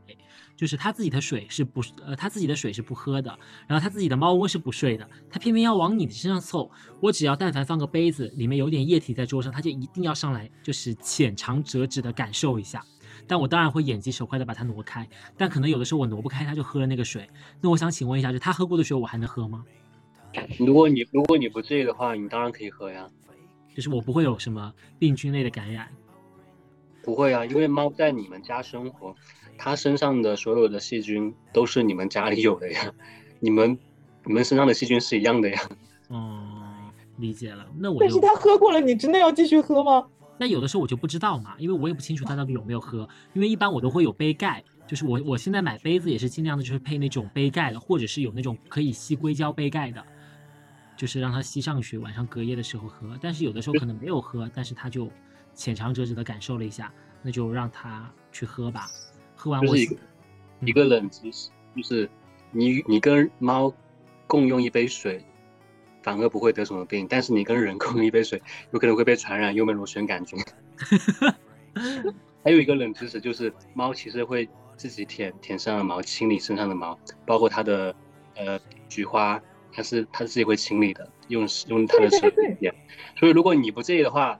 [0.56, 6.70] 就是它自己的水是不呃，它自己的水是不喝的，然后它自己的猫窝是不睡的，它偏偏要往你的身上凑。
[7.00, 12.84] 我只要但凡放个杯子，里面有点液体在桌上，它就一定要上来，就是浅尝辄止的感受一下。
[13.26, 17.28] 但我当然会眼疾手快的把它挪开，但可能有的时候我挪不开，它就喝了那个水。
[17.60, 19.64] 那我想请问一下，就它喝过的水，我还能喝吗？
[20.60, 23.10] 如果你如果你不介意的话，你当然可以喝呀。
[23.80, 25.88] 就是我不会有什么病菌类的感染，
[27.02, 29.16] 不会啊，因为猫在你们家生活，
[29.56, 32.92] 它身上的所有的细菌都是你们家里有的呀，
[33.40, 33.78] 你们
[34.26, 35.58] 你们身上的细菌是一样的呀。
[36.08, 37.66] 哦，理解了。
[37.78, 40.06] 那我但是它喝过了，你真的要继续喝吗？
[40.36, 50.04] 那有的时候我就不知道嘛，因为我也不清楚它到底有没有喝，因为一般我都会有杯盖，就是我我现在买杯子也是尽量的就是配那种杯盖的，或者是有那种可以吸硅胶杯盖的。
[51.00, 53.18] 就是让它吸上去，晚上隔夜的时候喝。
[53.22, 55.10] 但是有的时候可能没有喝，但是他就
[55.54, 58.90] 浅尝辄止的感受了一下，那就让他去喝吧。
[59.34, 59.96] 喝完我一个
[60.60, 62.06] 一个冷知识，就是
[62.50, 63.72] 你你跟猫
[64.26, 65.24] 共用一杯水，
[66.02, 70.38] 反而不会得什么病，但是你跟人 共用一杯水，有可能会被传染幽门螺旋杆菌。
[72.44, 77.96] 还有一个冷知识就是，猫其实会自己舔舔身上的毛，清理身上的毛，包括它的
[78.36, 79.40] 呃菊花。
[79.72, 82.74] 它是它自己会清理的，用用它的舌舔。
[83.18, 84.38] 所以如果你不介意的话，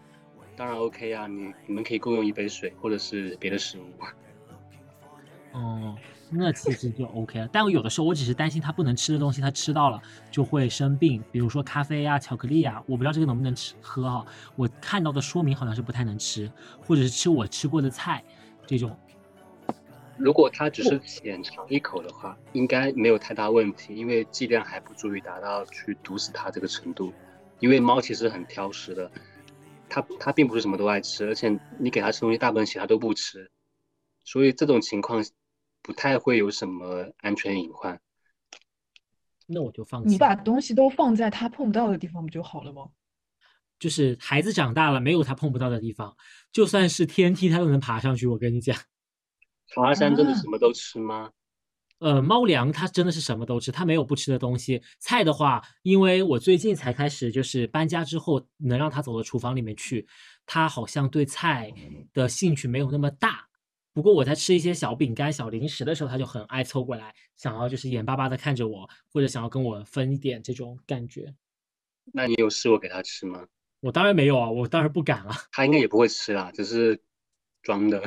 [0.57, 3.85] 当然 OK 啊，你你们可以共用一杯水或者是别的食物。
[5.53, 5.97] 哦，
[6.31, 7.49] 那其实就 OK 了。
[7.53, 14.25] 但我有的时候我只是担心它不能吃的东西，它吃到了就会生病，比如说咖啡啊、巧克力啊，我不知道这个能不能吃喝哈。
[14.55, 18.23] 我看到的说明好像是不太能吃，或者是吃我吃过的菜
[18.67, 18.97] 这种。
[20.21, 27.13] 如果它只是浅尝一口的话，应该没有太大问题，因为剂量还不足以达到去毒死它这个程度。
[27.59, 29.11] 因为猫其实很挑食的，
[29.89, 33.51] 它它并不是什么都爱吃，而且你给它吃东西，大部分其他都不吃，
[34.25, 35.25] 所以这种情况
[35.83, 38.01] 不太会有什么安全隐患。
[39.47, 40.09] 那我就放弃。
[40.11, 42.89] 你把东西都放在它碰不到的地方不就好了吗？
[43.79, 46.15] 就是孩子长大了，没有他碰不到的地方，
[46.53, 48.27] 就算是天梯，他都能爬上去。
[48.27, 48.77] 我跟你讲。
[49.75, 51.31] 华山真的什么都吃吗？
[51.99, 54.83] 呃，猫粮它真的是什么都吃，它没有不吃的东西。
[54.99, 60.09] 菜的话，因为我最近才开始，就是搬家之后能让它走到厨房里面去，
[60.47, 61.71] 它好像对菜
[62.15, 63.47] 的兴趣没有那么大。
[63.93, 71.35] 不过我在吃一些小饼干、小零食的时候，它就很爱凑过来，想要就是眼巴巴的看着我，或者想要跟我分一点这种感觉。
[72.15, 73.47] 那你有试过给它吃吗？
[73.81, 75.37] 我当然没有啊，我当然不敢啊。
[75.53, 76.99] 它应该也不会吃啦，只是
[77.63, 78.03] 装的。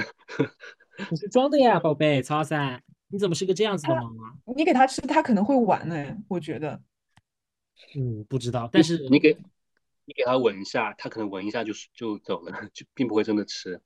[1.09, 4.33] 你是装的呀，宝贝，曹三，你怎么是个这样子的猫啊？
[4.55, 6.81] 你给他吃，他可能会玩呢，我觉得。
[7.95, 9.35] 嗯，不知道，但是你给，
[10.05, 13.81] 你给他闻一下，他可能闻一下就就走了， 就并不会真的吃。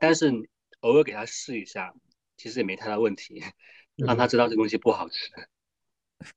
[0.00, 0.32] 但是
[0.80, 1.92] 偶尔给他试一下，
[2.36, 3.42] 其实也没太大问题，
[3.96, 5.30] 让他知道这东西不好吃。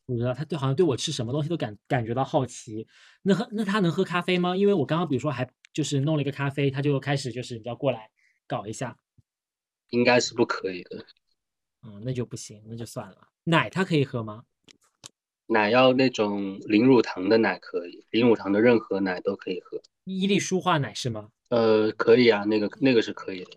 [0.07, 2.88] 我知道他对好像对我吃什么东西都感感觉到好奇。
[3.21, 4.57] 那喝那他能喝咖啡吗？
[4.57, 8.09] 因为我刚刚比如说还就是弄了一个咖啡，他就开始就是你知道过来
[8.47, 8.97] 搞一下。
[9.89, 11.05] 应该是不可以的。
[11.83, 13.27] 嗯，那就不行，那就算了。
[13.43, 14.43] 奶它可以喝吗？
[15.47, 19.79] 奶要那种零乳糖的奶可以，零乳糖的任何奶都可以喝。
[20.05, 21.29] 伊利舒化奶是吗？
[21.49, 23.51] 呃，可以啊，那个那个是可以的，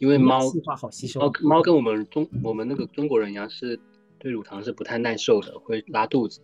[0.00, 0.40] 因为猫
[0.76, 1.20] 好吸收。
[1.20, 3.78] 猫猫跟我们中我们那个中国人一样，是
[4.18, 6.40] 对乳糖是不太耐受的，会拉肚子。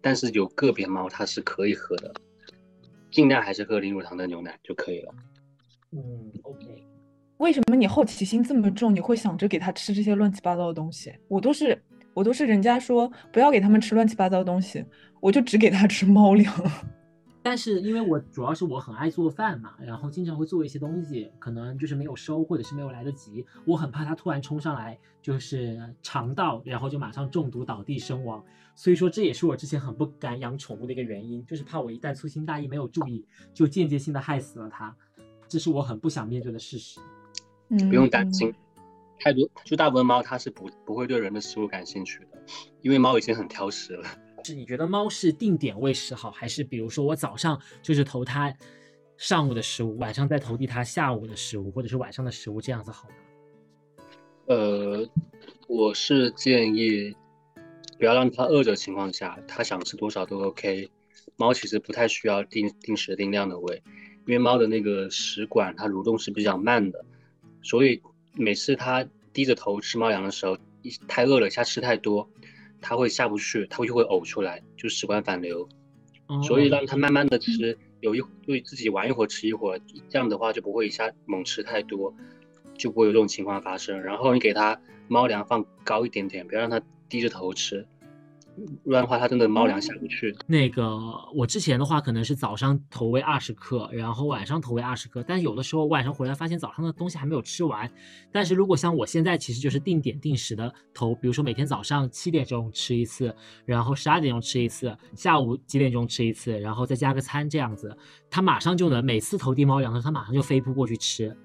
[0.00, 2.14] 但是有个别猫它是可以喝的，
[3.10, 5.14] 尽量还是喝零乳糖的牛奶就可以了。
[5.92, 6.79] 嗯，OK。
[7.40, 8.94] 为什么你好奇心这么重？
[8.94, 11.10] 你会想着给它吃这些乱七八糟的东西？
[11.26, 11.82] 我都是
[12.12, 14.84] 我都是人家说不要给他们吃乱七八糟的东西，
[15.20, 16.54] 我就只给它吃猫粮。
[17.42, 28.44] 但是因为我主要是我很爱做饭嘛，然后经常会做一些东西，可能就是没有收或者是没有来得及，我很怕它突然冲上来就是肠道，然后就马上中毒倒地身亡。
[28.76, 33.24] 所以说这也是我之前很不敢养宠物的一个原因，就是怕我一旦粗心大意没有注意，
[33.54, 34.94] 就间接性的害死了它，
[35.48, 37.00] 这是我很不想面对的事实。
[37.88, 38.52] 不用担心，
[39.18, 42.42] 太多就大部分猫它是不不会对人的食物感兴趣的，
[42.82, 44.06] 因为猫已经很挑食了。
[44.44, 48.52] 是你觉得猫是定点喂食好，还是比如说我早上就是投它
[49.16, 53.14] 上午的食物，晚上再投递它下午的食物，或者是晚上的食物这样子好吗？
[54.46, 55.08] 呃，
[55.68, 57.14] 我是建议
[57.98, 60.90] 不要让它饿着情况下，它想吃多少都 OK。
[61.36, 63.82] 猫其实不太需要定定时定量的喂，
[64.26, 67.04] 因为猫的那个食管它蠕动是比较慢的。
[67.62, 68.00] 所以
[68.34, 72.28] 每次它低着头吃猫粮的时候，一太饿了，一下吃太多，
[72.80, 75.68] 它会下不去，它就会呕出来，就食管反流。
[76.42, 82.14] 所以让它慢慢的吃，有一对自己玩一会儿吃一会儿，这样的话就不会一下猛吃太多，
[82.78, 84.00] 就不会有这种情况发生。
[84.00, 87.84] 然后你给它猫粮放高一点点，不要让它低着头吃。
[88.84, 90.34] 不然的话，它真的猫粮下不去。
[90.46, 90.98] 那个
[91.34, 95.22] 我之前的话，可能是早上投喂二十克，然后晚上投喂二十克。
[95.22, 97.90] 但是有的时候晚上回来发现早上的东西还没有吃完。
[98.32, 103.34] 但是如果像我现在，其实就是定点定时的投，比如说每天早上七点钟吃一次，
[103.64, 107.96] 然后十二点钟吃一次，下午几点钟吃一次，然后再加个餐这样子，
[108.30, 111.36] 它马上就能每次投递猫粮的时候，它马上就飞扑过去吃，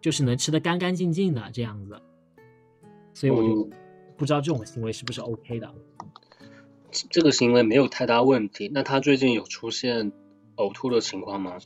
[0.00, 2.00] 就是能吃的干干净净的这样子。
[3.12, 3.70] 所以我就
[4.16, 5.74] 不知道这种行为是不是 OK 的。
[7.10, 8.70] 这个行为没有太大问题。
[8.72, 10.12] 那他最近有出现
[10.56, 11.58] 呕吐的情况吗？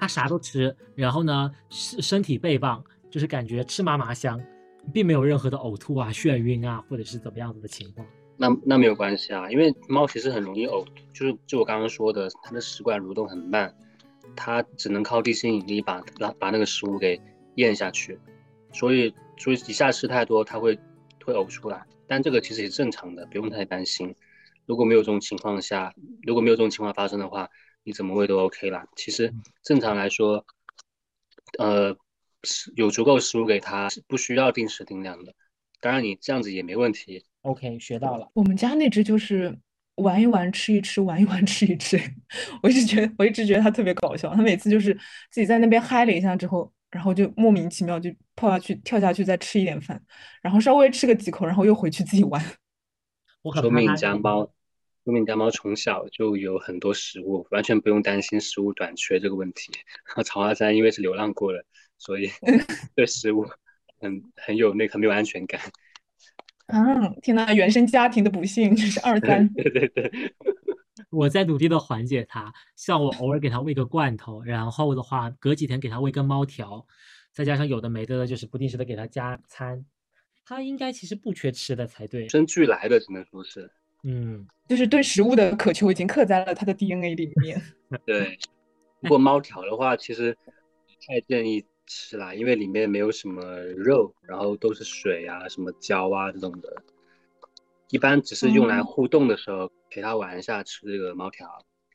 [0.00, 4.40] 他啥都吃，然后呢，身身体倍棒，就是感觉吃嘛嘛香，
[4.92, 8.06] 并没有任何的呕吐啊、眩晕啊，或者是怎么样子的情况。
[8.36, 13.74] 那那没有关系啊，因为猫其实很容易呕，就是就我刚刚说的，它的食管蠕动很慢，
[14.36, 17.20] 它只能靠地心引力把把把那个食物给
[17.56, 18.16] 咽下去，
[18.72, 20.78] 所以所以一下吃太多，它会
[21.28, 21.84] 会呕出来。
[22.06, 24.14] 但这个其实也正常的，不用太担心。
[24.64, 27.48] 如果没有这种情况下，如果没有这种情况发生的话，
[27.84, 28.86] 你怎么喂都 OK 啦。
[28.96, 30.44] 其实正常来说，
[31.58, 31.96] 呃，
[32.76, 35.34] 有足够食物给它，是不需要定时定量的。
[35.80, 37.24] 当然你这样子也没问题。
[37.42, 38.30] OK，学到了。
[38.34, 39.58] 我们家那只就是
[39.96, 42.00] 玩一玩，吃一吃，玩一玩，吃一吃。
[42.62, 44.34] 我一直觉得，我一直觉得它特别搞笑。
[44.34, 44.94] 它每次就是
[45.30, 46.72] 自己在那边嗨了一下之后。
[46.90, 50.00] 然后就莫名其妙就跳下去，跳下去再吃一点饭，
[50.42, 52.42] 然后稍微吃个几口，然后又回去自己玩。
[53.60, 54.50] 说明家猫，
[55.04, 59.72] 说明家猫从小就有很多食物，完全不用担心食物短缺这个问题。
[60.24, 61.64] 草花山因为是流浪过的，
[61.98, 62.30] 所以
[62.94, 63.46] 对食物
[64.00, 65.60] 很很有那很没有安全感。
[66.66, 69.48] 嗯，天呐，原生家庭的不幸，这是二三。
[69.54, 70.34] 对对对。
[71.10, 76.86] 我在努力的缓解它，像我偶尔给它喂个罐头，然后的话隔几天给它喂根猫条，
[77.32, 79.84] 再加上有的没的，就是不定时的给它加餐，
[80.44, 82.28] 它应该其实不缺吃的才对。
[82.28, 83.70] 生俱来的只能说是，
[84.02, 87.60] 嗯，就是对食物的渴求已经刻在了它的 DNA 里面。
[88.04, 88.38] 对，
[89.00, 90.36] 不过猫条的话，其实
[91.06, 93.42] 太建议吃啦，因为里面没有什么
[93.76, 96.82] 肉，然后都是水啊、什么胶啊这种的。
[97.90, 101.48] 一般只是用来互动的时候陪它玩一下吃这个猫条，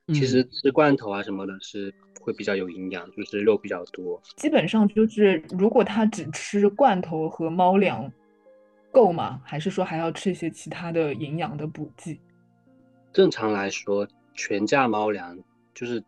[0.07, 4.21] 其实吃罐头啊什么的是会比较有营养，就是肉比较多。
[4.37, 8.11] 基本上就是如果它只吃罐头和猫粮，
[8.91, 9.41] 够吗？
[9.43, 12.19] 还是说还要吃一些其他的营养的补剂？
[13.11, 15.37] 正常来说，全价猫粮
[15.75, 16.03] 就是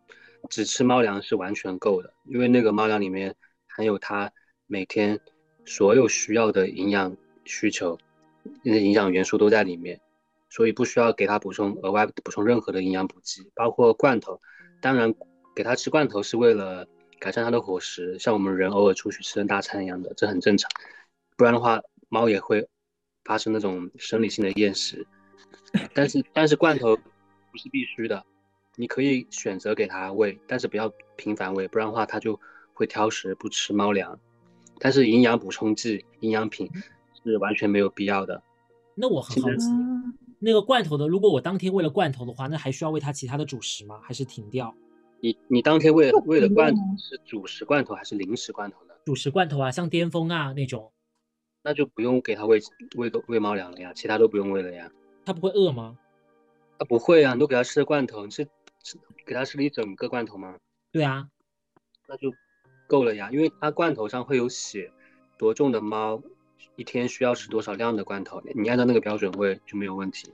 [0.50, 3.34] 只吃猫粮是完全够的，因为那个猫粮里面
[3.66, 4.32] 含有它
[4.66, 5.20] 每天
[5.64, 7.96] 所有需要的营养需求。
[8.62, 10.00] 那些营养元素都在里面，
[10.48, 14.40] 所以不需要给它补充额外补充任何的营养补剂，包括罐头。
[14.80, 15.14] 当然，
[15.54, 16.86] 给它吃罐头是为了
[17.18, 20.70] 改善它的伙食，像我们人偶尔出去吃顿大餐一样的，这很正常。
[21.36, 22.66] 不然的话猫也会
[23.24, 25.06] 发生那种生理性的厌食。
[25.94, 28.24] 但是但是罐头不是必须的，
[28.76, 32.38] 你可以选择给它喂，但是不要频繁喂，不然的话它就
[32.72, 34.18] 会挑食不吃猫粮。
[34.78, 36.70] 但是营养补充剂、营养品
[37.30, 38.42] 是完全没有必要的。
[38.94, 39.68] 那我很好奇，
[40.38, 44.00] 那个罐头的，如果我当天喂了罐头的话，那还需要喂它其他的主食吗？
[44.02, 44.74] 还是停掉？
[45.20, 48.94] 你你当天喂喂的罐头是主食罐头还是零食罐头呢？
[49.04, 50.92] 主食罐头啊，像巅峰啊那种，
[51.62, 52.60] 那就不用给它喂
[52.96, 54.90] 喂个喂猫粮了呀，其他都不用喂了呀。
[55.24, 55.98] 它不会饿吗？
[56.78, 58.44] 它不会啊，你都给它吃罐头，你是
[58.82, 60.56] 吃给它吃了一整个罐头吗？
[60.92, 61.28] 对啊，
[62.06, 62.32] 那就
[62.86, 64.92] 够了呀，因为它罐头上会有写
[65.38, 66.22] 多重的猫
[66.76, 70.28] 一天需要吃多少量的罐头，你按照那个标准喂就没有问题。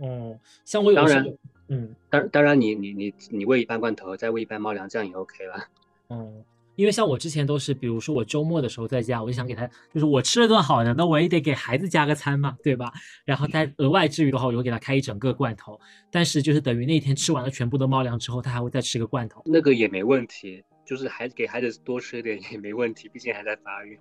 [0.00, 1.26] 嗯，像我有当然，
[1.68, 5.68] 嗯，当当然你你你你喂一半罐头，再喂一半猫粮，这样也 OK 了。
[6.10, 6.44] 嗯，
[6.76, 12.92] 因为像我之前都是，比如说我周末的时候在家，我就想给他，就是我吃了顿好的，那我也得给孩子加个餐嘛，对吧？
[13.24, 15.80] 然后再额外至于的话，我就给他开一整个罐头，
[16.12, 23.98] 但是就是等于那天吃完了全部的猫粮之后，他还会再吃个罐头，那个也没问题，就是孩子给孩子多吃一点也没问题，毕竟还在发育。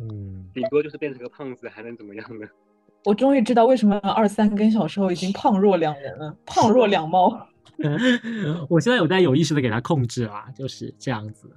[0.00, 2.46] 嗯，顶多就是变成个胖子，还能怎么样呢？
[3.04, 7.46] 我终于知道为什么二三跟小时候已经胖若两人了，胖若两猫。
[8.68, 11.50] 我现在有在有意识的给他控制啊，就是这样子。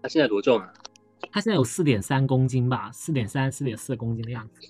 [0.00, 0.72] 他现在多重啊？
[1.30, 4.68] 他现在有四点三公斤吧，四点三、四点四公斤的样子。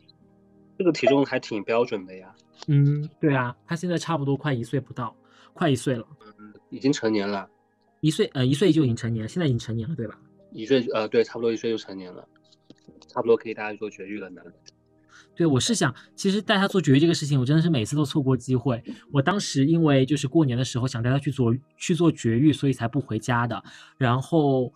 [0.79, 2.35] 这个体重还挺标准的呀。
[2.67, 5.15] 嗯，对啊，他现在差不多快一岁不到，
[5.53, 6.05] 快一岁了。
[6.39, 7.49] 嗯，已经成年了。
[8.01, 10.19] 一岁呃，一岁就已经成年了，现在已经成年了，对吧？
[10.51, 12.27] 一岁呃，对，差不多一岁就成年了，
[13.09, 14.43] 差不多可以带他去做绝育了呢。
[15.35, 18.83] 对，我是想，其实带他做绝育这个事情，我真的是每次都错过机会。
[19.13, 23.63] 我当时因为就是过年的时候想带他去做去做绝育，所以才不回家的。
[23.99, 24.73] 然后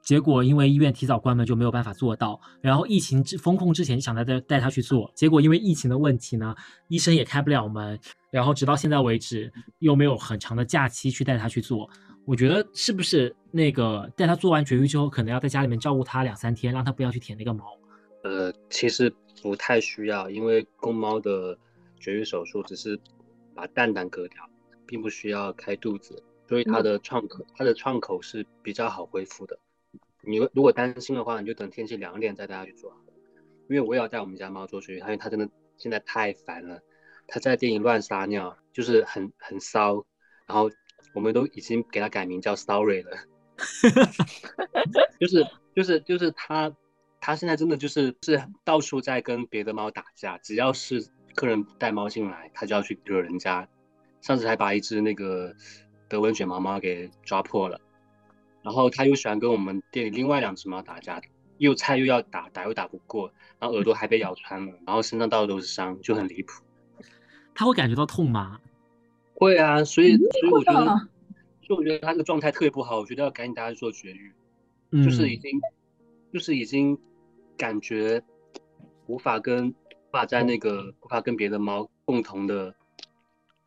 [0.00, 2.40] 结果因为医院提早关门，就没有办法做到。
[2.60, 6.54] 然后疫情之封控之前想带带带他去做，结果因为疫情的问题呢，
[6.88, 7.98] 医生也开不了门。
[8.30, 11.90] 然后直到现在为止，又没有很长的假期去带他去做。
[12.28, 17.64] 我觉得是不是那个带他做完绝育之后，可能要在家里面照顾他两三天，让他不要去舔那个毛。
[18.22, 19.12] 呃，其实。
[19.40, 21.56] 不太需要，因为公猫的
[22.00, 22.98] 绝育手术只是
[23.54, 24.42] 把蛋蛋割掉，
[24.84, 29.56] 并不需要开肚子，所以它的创口，它的创口是比较好恢复的。
[30.22, 32.92] 你如果担心的话，你就等天气凉点再带它去做。
[33.70, 36.82] 因为我也要带我们家猫做绝育，因为它真的现在太烦了，
[37.28, 40.04] 它在店里乱撒尿，就是很很骚，
[40.48, 40.68] 然后
[41.14, 43.16] 我们都已经给它改名叫 Story 了，
[45.20, 46.72] 就是就是就是它。
[47.20, 51.04] 它现在真的就是是到处在跟别的猫打架，只要是
[51.34, 53.68] 客人带猫进来，它就要去惹人家。
[54.20, 55.52] 上次还把一只那个
[56.08, 57.80] 德文卷毛猫给抓破了，
[58.62, 61.20] 然后它又喜欢跟我们店里另外两只猫打架，
[61.58, 66.62] 又菜又要打，打又打不过，然后耳朵还被咬穿了，然后身上到处都是伤，就很离谱。
[67.52, 68.60] 它会感觉到痛吗？
[69.38, 70.86] 会啊，所以所以我觉得，
[71.66, 74.32] 所以我觉得他这个状态特别不好，我觉得要赶紧带它去做绝育，
[75.04, 75.60] 就是已经
[76.32, 76.98] 就是已经。
[77.58, 78.22] 感觉
[79.08, 82.72] 无法跟无法在那个无法跟别的猫共同的，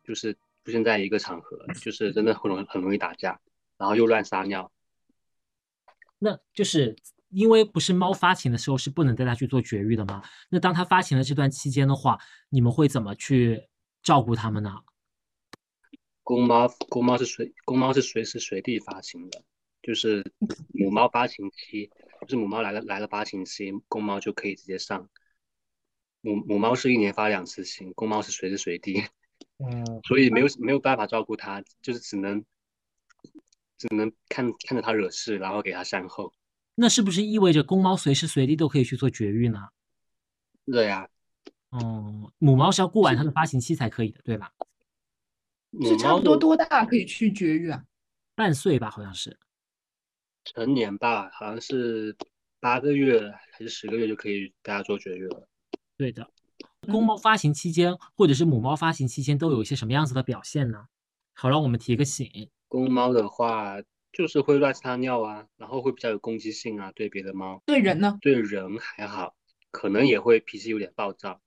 [0.02, 0.32] 就是
[0.64, 3.38] 出现在一个场合，就是真的很容很容易打架，
[3.76, 4.72] 然后又乱撒尿。
[6.20, 6.96] 那就是
[7.28, 10.22] 因为不是猫发情的时候是不能带它去做绝育的吗？
[10.48, 12.18] 那当它发情的这段期间的话，
[12.48, 13.68] 你们会怎么去
[14.02, 14.74] 照顾它们呢？
[16.22, 19.42] 公猫公猫是随公猫是随时随地发情的，
[19.82, 20.24] 就是
[20.68, 21.90] 母猫发情期。
[22.22, 25.08] 就是母猫来了来了发情期，公猫就可以直接上。
[26.20, 29.02] 母母猫是一年发两次情，公猫是随时随地。
[29.58, 32.44] 嗯，所以没有没有办法照顾它，就是只能
[33.76, 36.32] 只能看看着它惹事，然后给它善后。
[36.76, 39.68] 那是不是意味着公猫随时随地都可以去做绝育呢？
[40.64, 41.08] 是的呀。
[41.70, 44.52] 哦，母猫是要过完它的发情期才可以的，对吧？
[45.80, 47.84] 是差不多多大可以去绝育啊？
[48.34, 49.38] 半岁吧，好像是。
[50.44, 52.16] 成年吧，好像是
[52.60, 55.48] 八个月还是十个月就可以大家做绝育了。
[55.96, 56.28] 对的，
[56.90, 60.86] 公猫发情期间或者是母猫发情期间都有一些什么样子的表现呢？
[61.34, 62.50] 好，让我们提个醒。
[62.68, 63.76] 公猫的话
[64.12, 67.62] 就是会乱撒尿啊，然后会比较有攻击性啊，对别的猫。
[67.64, 68.18] 对人呢？
[68.20, 69.34] 对人还好，
[69.70, 71.40] 可能也会脾气有点暴躁，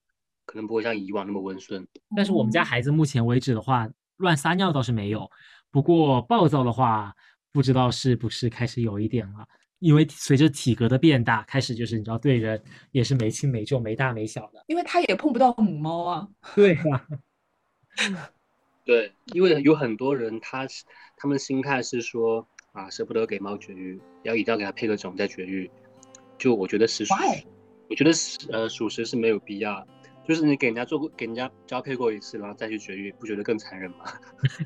[0.46, 1.88] 可能不会像以往那么温顺。
[2.16, 5.30] 但是我们家孩子目前为止的话，乱撒尿倒是没有，
[5.72, 7.16] 不过暴躁的话。
[7.52, 9.48] 不知道是不是开始有一点了，
[9.80, 12.62] 因为随着体格的变大，开始就是你知道对人
[12.92, 14.62] 也是没轻没重、没大没小的。
[14.68, 16.28] 因为他也碰不到母猫啊。
[16.54, 17.08] 对呀，
[18.84, 20.84] 对，因为有很多人他是
[21.16, 25.72] 他们心态是说啊，舍不得给猫绝育，要一定要给它配个种再绝育。
[26.38, 27.14] 就我觉得实属
[27.90, 29.88] 我觉得是呃属实是没有必要，
[30.28, 33.98] 就是你给人家做过，给人家交配过一次，然后再去绝育，不觉得更残忍吗？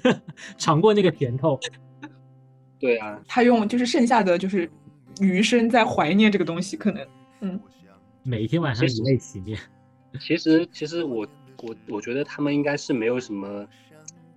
[0.57, 1.60] 尝过那个甜头。
[2.80, 4.70] 对啊，他用就是剩下的就是
[5.20, 7.05] 余生在怀念这个东西，可能
[7.41, 7.60] 嗯，
[8.24, 9.60] 每天晚上以泪洗面。
[10.20, 11.28] 其实其实我
[11.62, 13.68] 我我觉得他们应该是没有什么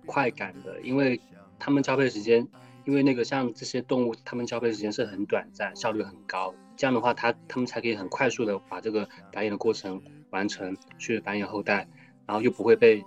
[0.05, 1.19] 快感的，因为
[1.57, 2.45] 他们交配时间，
[2.83, 6.53] 因为那个像这些动物，他们交配时间是很短暂，效率很高。
[6.75, 10.01] 这样的话，它他们才可以很快速的把这个繁衍的过程
[10.33, 11.87] 完成，去繁衍后代，
[12.25, 13.01] 然后又不会被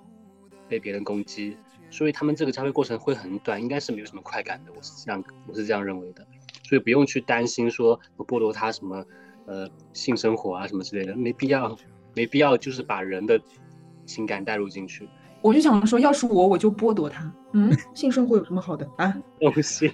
[0.68, 1.56] 被别人攻击，
[1.90, 4.72] 所以他们这个交配过程会很短，应该是没有什么快感的。
[4.74, 6.26] 我是这样我是这样认为的，
[6.62, 9.04] 所以不用去担心说剥夺它什么
[9.46, 11.76] 呃性生活啊什么之类的，没必要，
[12.14, 13.38] 没必要就是把人的
[14.06, 15.08] 情感带入进去。
[15.42, 17.32] 我就想说，要是我，我就剥夺他。
[17.52, 19.16] 嗯，性生活有什么好的啊？
[19.38, 19.90] 东西，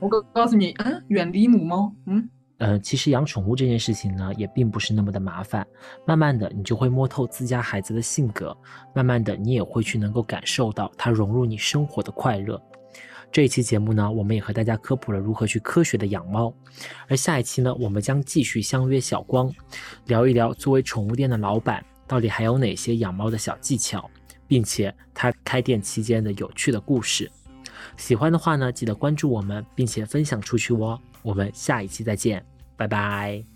[0.00, 2.28] 我告告诉你，嗯，远离母猫，嗯。
[2.64, 5.66] 呃，其实养宠物这件事情呢，也并不是那么的麻烦。
[6.06, 8.56] 慢慢的，你就会摸透自家孩子的性格，
[8.94, 12.58] 慢慢的，你也会去能够感受到它融入你生活的快乐。
[13.30, 16.54] 这一期节目呢，我们也和大家科普了如何去科学的养猫。
[17.06, 19.52] 而下一期呢，我们将继续相约小光，
[20.06, 24.08] 聊一聊作为宠物店的老板，到底还有哪些养猫的小技巧，
[24.46, 27.30] 并且他开店期间的有趣的故事。
[27.98, 30.98] 喜欢的话呢，记得关注我们，并且分享出去哦。
[31.20, 32.44] 我们下一期再见，
[32.76, 33.53] 拜拜。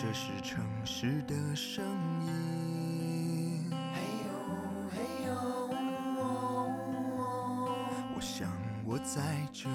[0.00, 1.84] 这是城市的声
[2.24, 3.68] 音。
[3.68, 4.30] 嘿呦
[4.92, 4.96] 嘿
[5.26, 5.32] 呦，
[8.14, 8.48] 我想
[8.86, 9.20] 我在
[9.52, 9.74] 这里。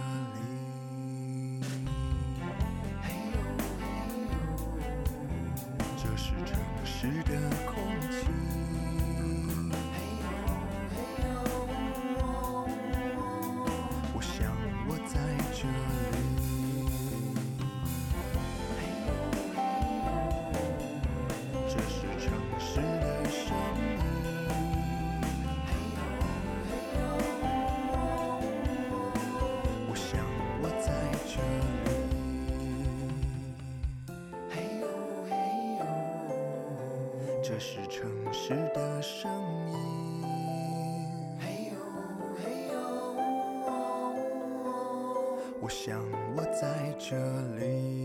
[45.63, 46.05] 我想
[46.35, 47.15] 我在这
[47.57, 48.02] 里。